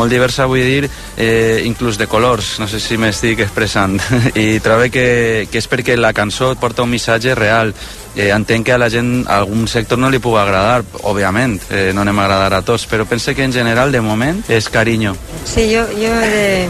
[0.00, 0.88] Molt diversa, vull dir,
[1.20, 4.00] eh, inclús de colors, no sé si m'estic expressant.
[4.32, 7.76] I trobo que, que és perquè la cançó porta un missatge real.
[8.14, 11.92] Eh, entenc que a la gent, a algun sector no li pugui agradar, òbviament, eh,
[11.94, 15.14] no anem a agradar a tots, però pense que en general, de moment, és carinyo.
[15.44, 16.68] Sí, jo, jo de,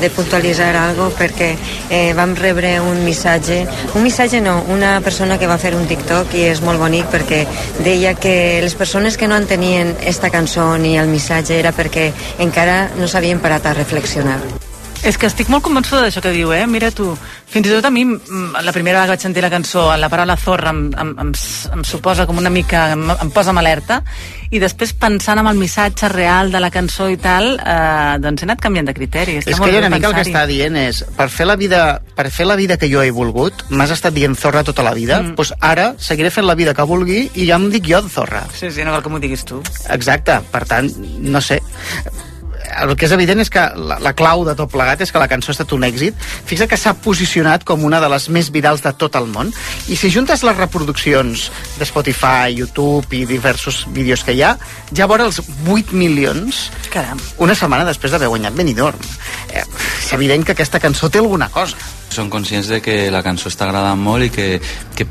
[0.00, 1.54] de puntualitzar algo perquè
[1.90, 3.64] eh, vam rebre un missatge,
[3.94, 7.42] un missatge no, una persona que va fer un TikTok i és molt bonic perquè
[7.82, 12.86] deia que les persones que no entenien esta cançó ni el missatge era perquè encara
[13.00, 14.40] no s'havien parat a reflexionar.
[15.06, 16.64] És que estic molt convençuda d'això que diu, eh?
[16.66, 17.12] Mira tu,
[17.46, 20.08] fins i tot a mi, mm, la primera vegada que vaig sentir la cançó, la
[20.10, 21.30] paraula zorra em, em, em,
[21.76, 22.88] em suposa com una mica...
[22.96, 24.00] Em, em posa en alerta,
[24.50, 28.48] i després pensant en el missatge real de la cançó i tal, eh, doncs he
[28.48, 29.38] anat canviant de criteri.
[29.44, 32.26] Està és que una mica el que està dient és per fer la vida, per
[32.34, 35.34] fer la vida que jo he volgut m'has estat dient zorra tota la vida Mm.
[35.38, 38.70] doncs ara seguiré fent la vida que vulgui i ja em dic jo zorra Sí,
[38.70, 39.62] sí, no cal que m'ho diguis tu.
[39.88, 40.90] exacte, per tant,
[41.20, 41.60] no sé
[42.82, 45.28] el que és evident és que la, la clau de tot plegat és que la
[45.30, 46.16] cançó ha estat un èxit.
[46.48, 49.52] Fixa que s'ha posicionat com una de les més virals de tot el món.
[49.88, 51.48] I si juntes les reproduccions
[51.78, 54.56] de Spotify, YouTube i diversos vídeos que hi ha,
[54.92, 57.20] ja vora els 8 milions Caram.
[57.42, 59.00] una setmana després d'haver guanyat Benidorm.
[59.52, 61.76] Eh, és evident que aquesta cançó té alguna cosa.
[62.16, 64.46] Som conscients de que la cançó està agradant molt i que,
[64.96, 65.04] que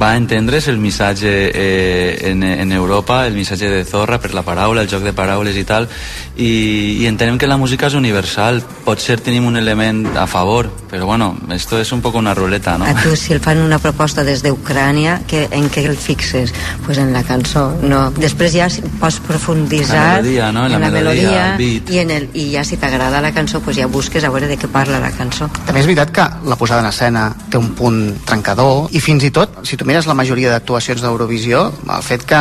[0.00, 4.84] va entendre's el missatge eh, en, en Europa, el missatge de Zorra per la paraula,
[4.84, 5.88] el joc de paraules i tal,
[6.36, 8.60] i, i entenem que la música és universal.
[8.84, 12.84] Potser tenim un element a favor, però bueno, esto és un poc una ruleta, no?
[12.84, 16.52] A tu, si el fan una proposta des d'Ucrània, que, en què el fixes?
[16.84, 18.08] Pues en la cançó, no.
[18.16, 20.66] Després ja si pots profunditzar La melodia, no?
[20.66, 23.60] En la en la melodia, melodia, i, en el, i ja si t'agrada la cançó,
[23.64, 25.48] pues ja busques a veure de què parla la cançó.
[25.66, 29.30] També és veritat que la posada en escena té un punt trencador i fins i
[29.34, 32.40] tot, si tu mires la majoria d'actuacions d'Eurovisió, el fet que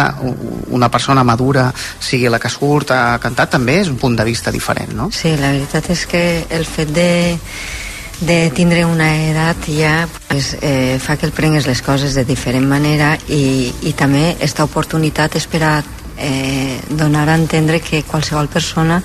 [0.76, 4.52] una persona madura sigui la que surt a cantar també és un punt de vista
[4.52, 5.10] diferent, no?
[5.14, 7.12] Sí, la veritat és que el fet de,
[8.22, 9.94] de tindre una edat ja
[10.28, 14.66] pues, eh, fa que el prengues les coses de diferent manera i, i també esta
[14.68, 15.74] oportunitat és per a
[16.20, 19.02] eh, donar a entendre que qualsevol persona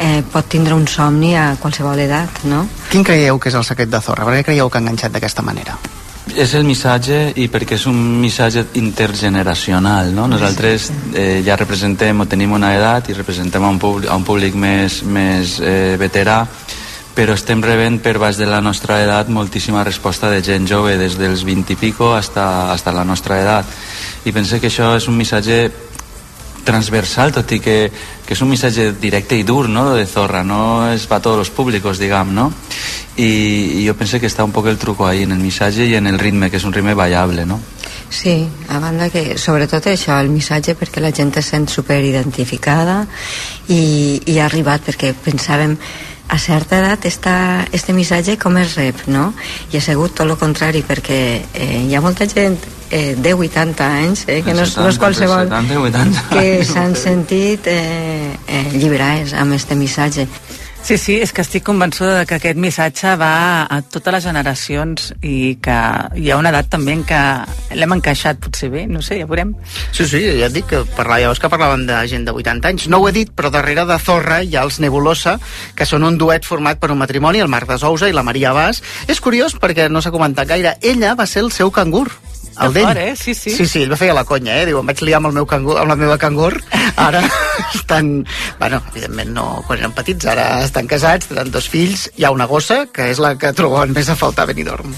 [0.00, 2.64] eh, pot tindre un somni a qualsevol edat, no?
[2.90, 4.24] Quin creieu que és el secret de Zorra?
[4.24, 5.76] Per què creieu que ha enganxat d'aquesta manera?
[6.30, 10.28] És el missatge i perquè és un missatge intergeneracional, no?
[10.30, 14.24] Nosaltres eh, ja representem o tenim una edat i representem a un públic, a un
[14.24, 16.44] públic més, més eh, veterà,
[17.14, 21.18] però estem rebent per baix de la nostra edat moltíssima resposta de gent jove, des
[21.18, 23.76] dels 20 i pico hasta, hasta la nostra edat.
[24.24, 25.89] I pense que això és un missatge
[26.64, 27.76] transversal, tot i que,
[28.26, 31.52] que és un missatge directe i dur, no?, de Zorra, no és para tots els
[31.54, 32.50] públics, diguem, no?
[33.16, 33.30] I,
[33.80, 36.06] i jo penso que està un poc el truco ahí, en el missatge i en
[36.06, 37.60] el ritme, que és un ritme ballable, no?
[38.10, 43.04] Sí, a banda que sobretot això, el missatge perquè la gent es sent superidentificada
[43.70, 45.76] i, i ha arribat perquè pensàvem
[46.30, 49.32] a certa edat esta, este missatge com es rep, no?
[49.72, 52.54] I ha sigut tot el contrari perquè eh, hi ha molta gent
[52.90, 56.22] eh, de 80 anys, eh, que no, és, no és qualsevol, 70, 80.
[56.30, 60.28] que s'han sentit eh, eh, lliberats amb este missatge.
[60.82, 65.10] Sí, sí, és que estic convençuda de que aquest missatge va a totes les generacions
[65.22, 65.76] i que
[66.16, 67.20] hi ha una edat també en què
[67.76, 69.52] l'hem encaixat potser bé, no sé, ja veurem.
[69.92, 72.88] Sí, sí, ja et dic que parlava, llavors que parlaven de gent de 80 anys.
[72.90, 75.36] No ho he dit, però darrere de Zorra hi ha els Nebulosa,
[75.76, 78.56] que són un duet format per un matrimoni, el Marc de Sousa i la Maria
[78.56, 78.82] Bas.
[79.06, 80.74] És curiós perquè no s'ha comentat gaire.
[80.80, 82.08] Ella va ser el seu cangur
[82.58, 82.86] el d'ell.
[82.86, 83.14] fort, eh?
[83.16, 83.52] Sí, sí.
[83.54, 84.66] Sí, sí, ell va fer la conya, eh?
[84.68, 86.52] Diu, em vaig liar amb, el meu cangur, amb la meva cangur.
[86.96, 87.22] Ara
[87.78, 88.12] estan...
[88.58, 92.48] Bueno, evidentment no quan eren petits, ara estan casats, tenen dos fills, hi ha una
[92.50, 94.94] gossa, que és la que troben més a faltar a Benidorm.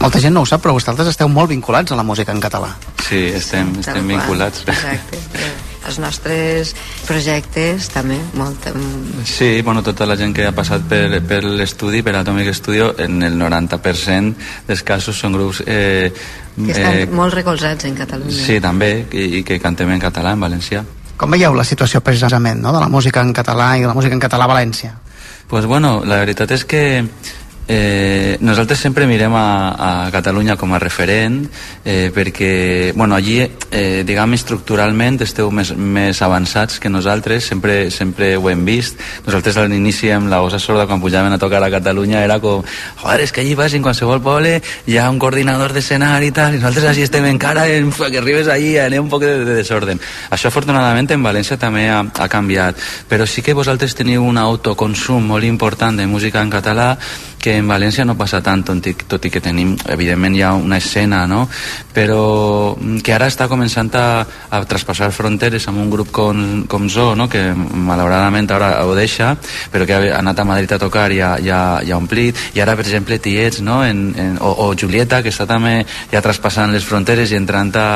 [0.00, 2.74] Molta gent no ho sap, però vosaltres esteu molt vinculats a la música en català.
[3.04, 4.66] Sí, estem, estem vinculats.
[4.68, 5.22] Exacte.
[5.84, 6.72] Els nostres
[7.04, 8.70] projectes també, molt...
[8.72, 12.94] mm, Sí, bueno, tota la gent que ha passat per, per l'estudi, per Atomic Studio,
[12.98, 14.34] en el 90%
[14.68, 15.62] dels casos són grups...
[15.66, 16.10] Eh,
[16.54, 18.34] que estan molt recolzats en Catalunya.
[18.34, 20.84] Sí, també, i, i que cantem en català, en valencià.
[21.18, 22.72] Com veieu la situació precisament no?
[22.74, 24.94] de la música en català i de la música en català a València?
[25.48, 27.04] pues bueno, la veritat és que
[27.68, 29.46] eh, nosaltres sempre mirem a,
[30.06, 31.44] a Catalunya com a referent
[31.84, 38.34] eh, perquè, bueno, allí eh, diguem estructuralment esteu més, més avançats que nosaltres sempre, sempre
[38.36, 39.00] ho hem vist.
[39.26, 42.62] Nosaltres a l'inici amb la gossa sorda quan pujaven a tocar a Catalunya era com,
[43.02, 46.54] joder, és que allí vas en qualsevol poble hi ha un coordinador d'escenari i tal
[46.54, 50.00] i nosaltres així estem encara en, que arribes allí anem un poc de, de desorden.
[50.30, 52.80] Això afortunadament en València també ha, ha canviat.
[53.08, 56.94] Però sí que vosaltres teniu un autoconsum molt important de música en català
[57.44, 60.54] que en València no passa tant, tot i, tot i que tenim, evidentment, hi ha
[60.56, 61.42] una escena, no?
[61.92, 64.06] Però mm, que ara està començant a,
[64.48, 67.28] a traspassar fronteres amb un grup com, com Zo, no?
[67.28, 69.34] que malauradament ara ho deixa,
[69.72, 72.40] però que ha anat a Madrid a tocar i ha, i ha, i ha omplit,
[72.56, 73.82] i ara, per exemple, Tiets, no?
[73.84, 75.82] en, en, o, o Julieta, que està també
[76.12, 77.88] ja traspassant les fronteres i entrant a,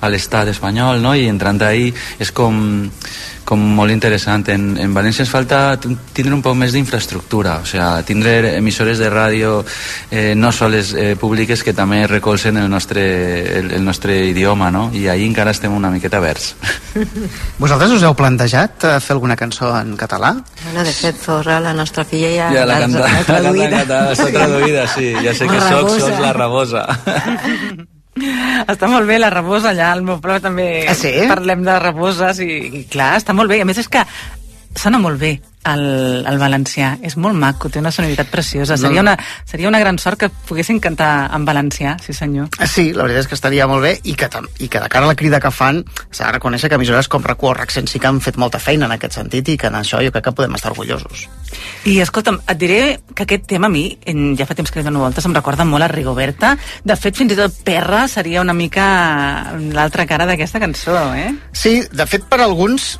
[0.00, 1.16] a l'estat espanyol, no?
[1.16, 1.88] i entrant ahí
[2.20, 2.60] és com
[3.50, 4.46] com molt interessant.
[4.54, 9.10] En, en València ens falta tindre un poc més d'infraestructura, o sigui, tindre emissores de
[9.10, 9.56] ràdio
[10.10, 13.02] eh, no soles eh, públiques que també recolzen el nostre,
[13.58, 14.88] el, el nostre idioma, no?
[14.94, 16.54] I ahir encara estem una miqueta verds.
[17.62, 20.36] Vosaltres us heu plantejat eh, fer alguna cançó en català?
[20.64, 23.70] Bueno, de fet, Zorra, la nostra filla ja, Ja la canta, la canta en traduïda.
[23.82, 25.10] català, està traduïda, sí.
[25.24, 26.04] Ja sé que soc, Rabosa.
[26.06, 26.86] soc la rabosa.
[28.72, 31.12] Està molt bé la rebosa allà, al meu poble també Ah, sí?
[31.30, 32.50] parlem de reboses i,
[32.80, 33.60] i clar, està molt bé.
[33.62, 34.04] A més és que
[34.76, 38.78] sona molt bé el, el valencià, és molt maco, té una sonoritat preciosa.
[38.78, 42.48] No, Seria una, seria una gran sort que poguessin cantar en valencià, sí senyor.
[42.58, 45.04] Eh, Sí, la veritat és que estaria molt bé i que, i que de cara
[45.04, 48.00] a la crida que fan s'ha de reconèixer que emissores com RAC1 o RAC100 sí
[48.00, 50.34] que han fet molta feina en aquest sentit i que en això jo crec que
[50.38, 51.26] podem estar orgullosos.
[51.84, 52.80] I escolta'm, et diré
[53.14, 55.66] que aquest tema a mi, en, ja fa temps que li dono voltes, em recorda
[55.68, 56.54] molt a Rigoberta.
[56.84, 61.34] De fet, fins i tot Perra seria una mica l'altra cara d'aquesta cançó, eh?
[61.52, 62.94] Sí, de fet, per alguns,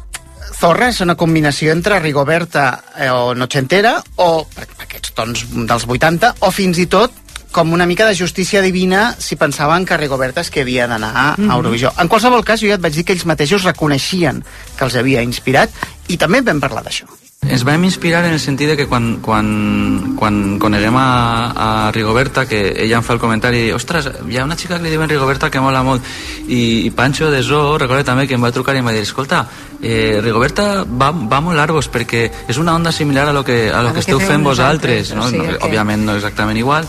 [0.58, 4.46] Zorra és una combinació entre Rigoberta eh, o Nochentera o
[4.82, 7.14] aquests tons dels 80 o fins i tot
[7.50, 11.34] com una mica de justícia divina si pensaven que Rigoberta és que havia d'anar a
[11.38, 11.50] Mhm.
[11.50, 11.92] Eurovisió.
[11.98, 14.44] En qualsevol cas, jo ja et vaig dir que ells mateixos reconeixien
[14.76, 15.70] que els havia inspirat
[16.08, 17.06] i també vam parlar d'això.
[17.40, 22.44] Ens vam inspirar en el sentit de que quan, quan, quan coneguem a, a Rigoberta,
[22.46, 25.48] que ella em fa el comentari, ostres, hi ha una xica que li diuen Rigoberta
[25.50, 26.04] que mola molt,
[26.52, 29.06] i, i Pancho de Zoo, recorda també que em va trucar i em va dir,
[29.08, 29.46] escolta,
[29.80, 33.80] eh, Rigoberta va, va a molar-vos perquè és una onda similar a lo que, a
[33.80, 35.24] lo A que que esteu fent vosaltres, vosaltres, no?
[35.24, 36.84] o sigui no que- òbviament no exactament igual,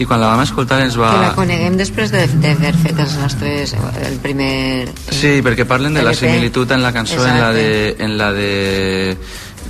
[0.00, 1.10] i quan la vam escoltar ens va...
[1.12, 3.76] Que la coneguem després de- d'haver fet els nostres...
[4.00, 4.88] el primer...
[5.12, 6.24] Sí, perquè parlen de la LP.
[6.24, 7.68] similitud en la cançó, en la de...
[8.00, 9.18] En la de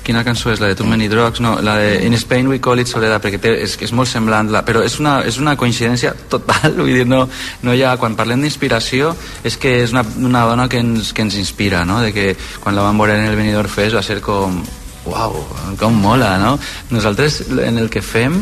[0.05, 0.61] quina cançó és?
[0.63, 1.41] La de Too Many Drugs?
[1.45, 4.51] No, la de In Spain We Call It Soledad, perquè té, és, és molt semblant,
[4.53, 7.23] la, però és una, és una coincidència total, vull dir, no,
[7.67, 9.15] no hi ha, quan parlem d'inspiració,
[9.47, 12.01] és que és una, una dona que ens, que ens inspira, no?
[12.05, 12.33] De que
[12.63, 14.61] quan la vam veure en el Benidorm Fest va ser com,
[15.11, 15.37] uau,
[15.81, 16.57] com mola, no?
[16.91, 18.41] Nosaltres, en el que fem,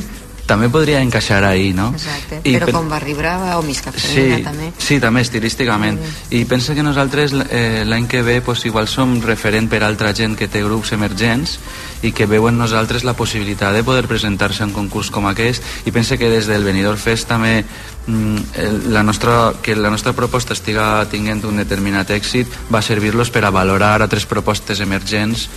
[0.49, 1.90] també podria encaixar ahí, no?
[1.92, 2.40] Exacte.
[2.42, 4.72] I Però pen- com Barri Brava o Miss Sí, Cafeïna també.
[4.78, 5.99] sí, també estilísticament.
[6.30, 10.38] I pensa que nosaltres eh, l'any que ve pues, igual som referent per altra gent
[10.40, 11.59] que té grups emergents
[12.03, 16.16] i que veuen nosaltres la possibilitat de poder presentar-se en concurs com aquest i pensa
[16.16, 17.64] que des del Benidorm Fest també
[18.07, 23.44] mm, la nostra, que la nostra proposta estiga tinguent un determinat èxit va servir-los per
[23.44, 25.49] a valorar altres propostes emergents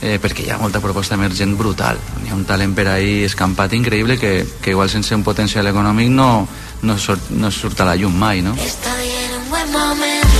[0.00, 1.98] eh, perquè hi ha molta proposta emergent brutal.
[2.24, 6.10] Hi ha un talent per ahí escampat increïble que, que igual sense un potencial econòmic
[6.10, 6.46] no,
[6.82, 8.54] no, surt, no surt a la llum mai, no?
[8.54, 10.37] Estoy en un buen momento.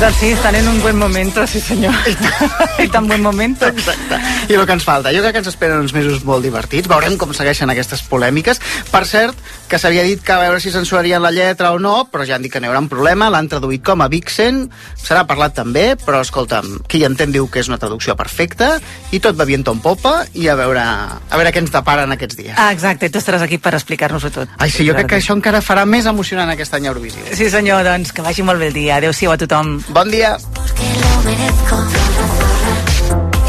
[0.00, 1.92] Doncs sí, estan en un buen momento, sí senyor.
[2.78, 3.66] I tan buen momento.
[3.66, 4.16] Exacte.
[4.48, 5.12] I el que ens falta.
[5.12, 6.88] Jo crec que ens esperen uns mesos molt divertits.
[6.88, 8.62] Veurem com segueixen aquestes polèmiques.
[8.88, 9.36] Per cert,
[9.68, 12.46] que s'havia dit que a veure si censurarien la lletra o no, però ja han
[12.46, 13.28] dit que no hi haurà un problema.
[13.28, 14.62] L'han traduït com a Vixen.
[14.96, 18.78] Serà parlat també, però escolta'm, qui hi entén diu que és una traducció perfecta
[19.12, 22.40] i tot va bien en popa i a veure, a veure què ens deparen aquests
[22.40, 22.56] dies.
[22.56, 24.56] Ah, exacte, tu estaràs aquí per explicar-nos-ho tot.
[24.56, 27.28] Ai, sí, jo crec que això encara farà més emocionant aquest any Eurovisió.
[27.36, 28.96] Sí senyor, doncs que vagi molt bé el dia.
[28.96, 29.76] Adéu-siau a tothom.
[29.92, 30.38] Bon dia.
[30.38, 31.76] lo merezco.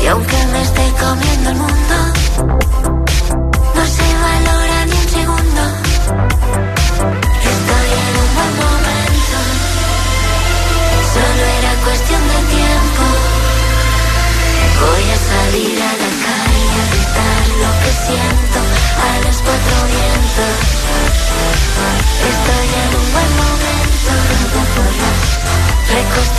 [0.04, 1.96] Y aunque me esté comiendo el mundo,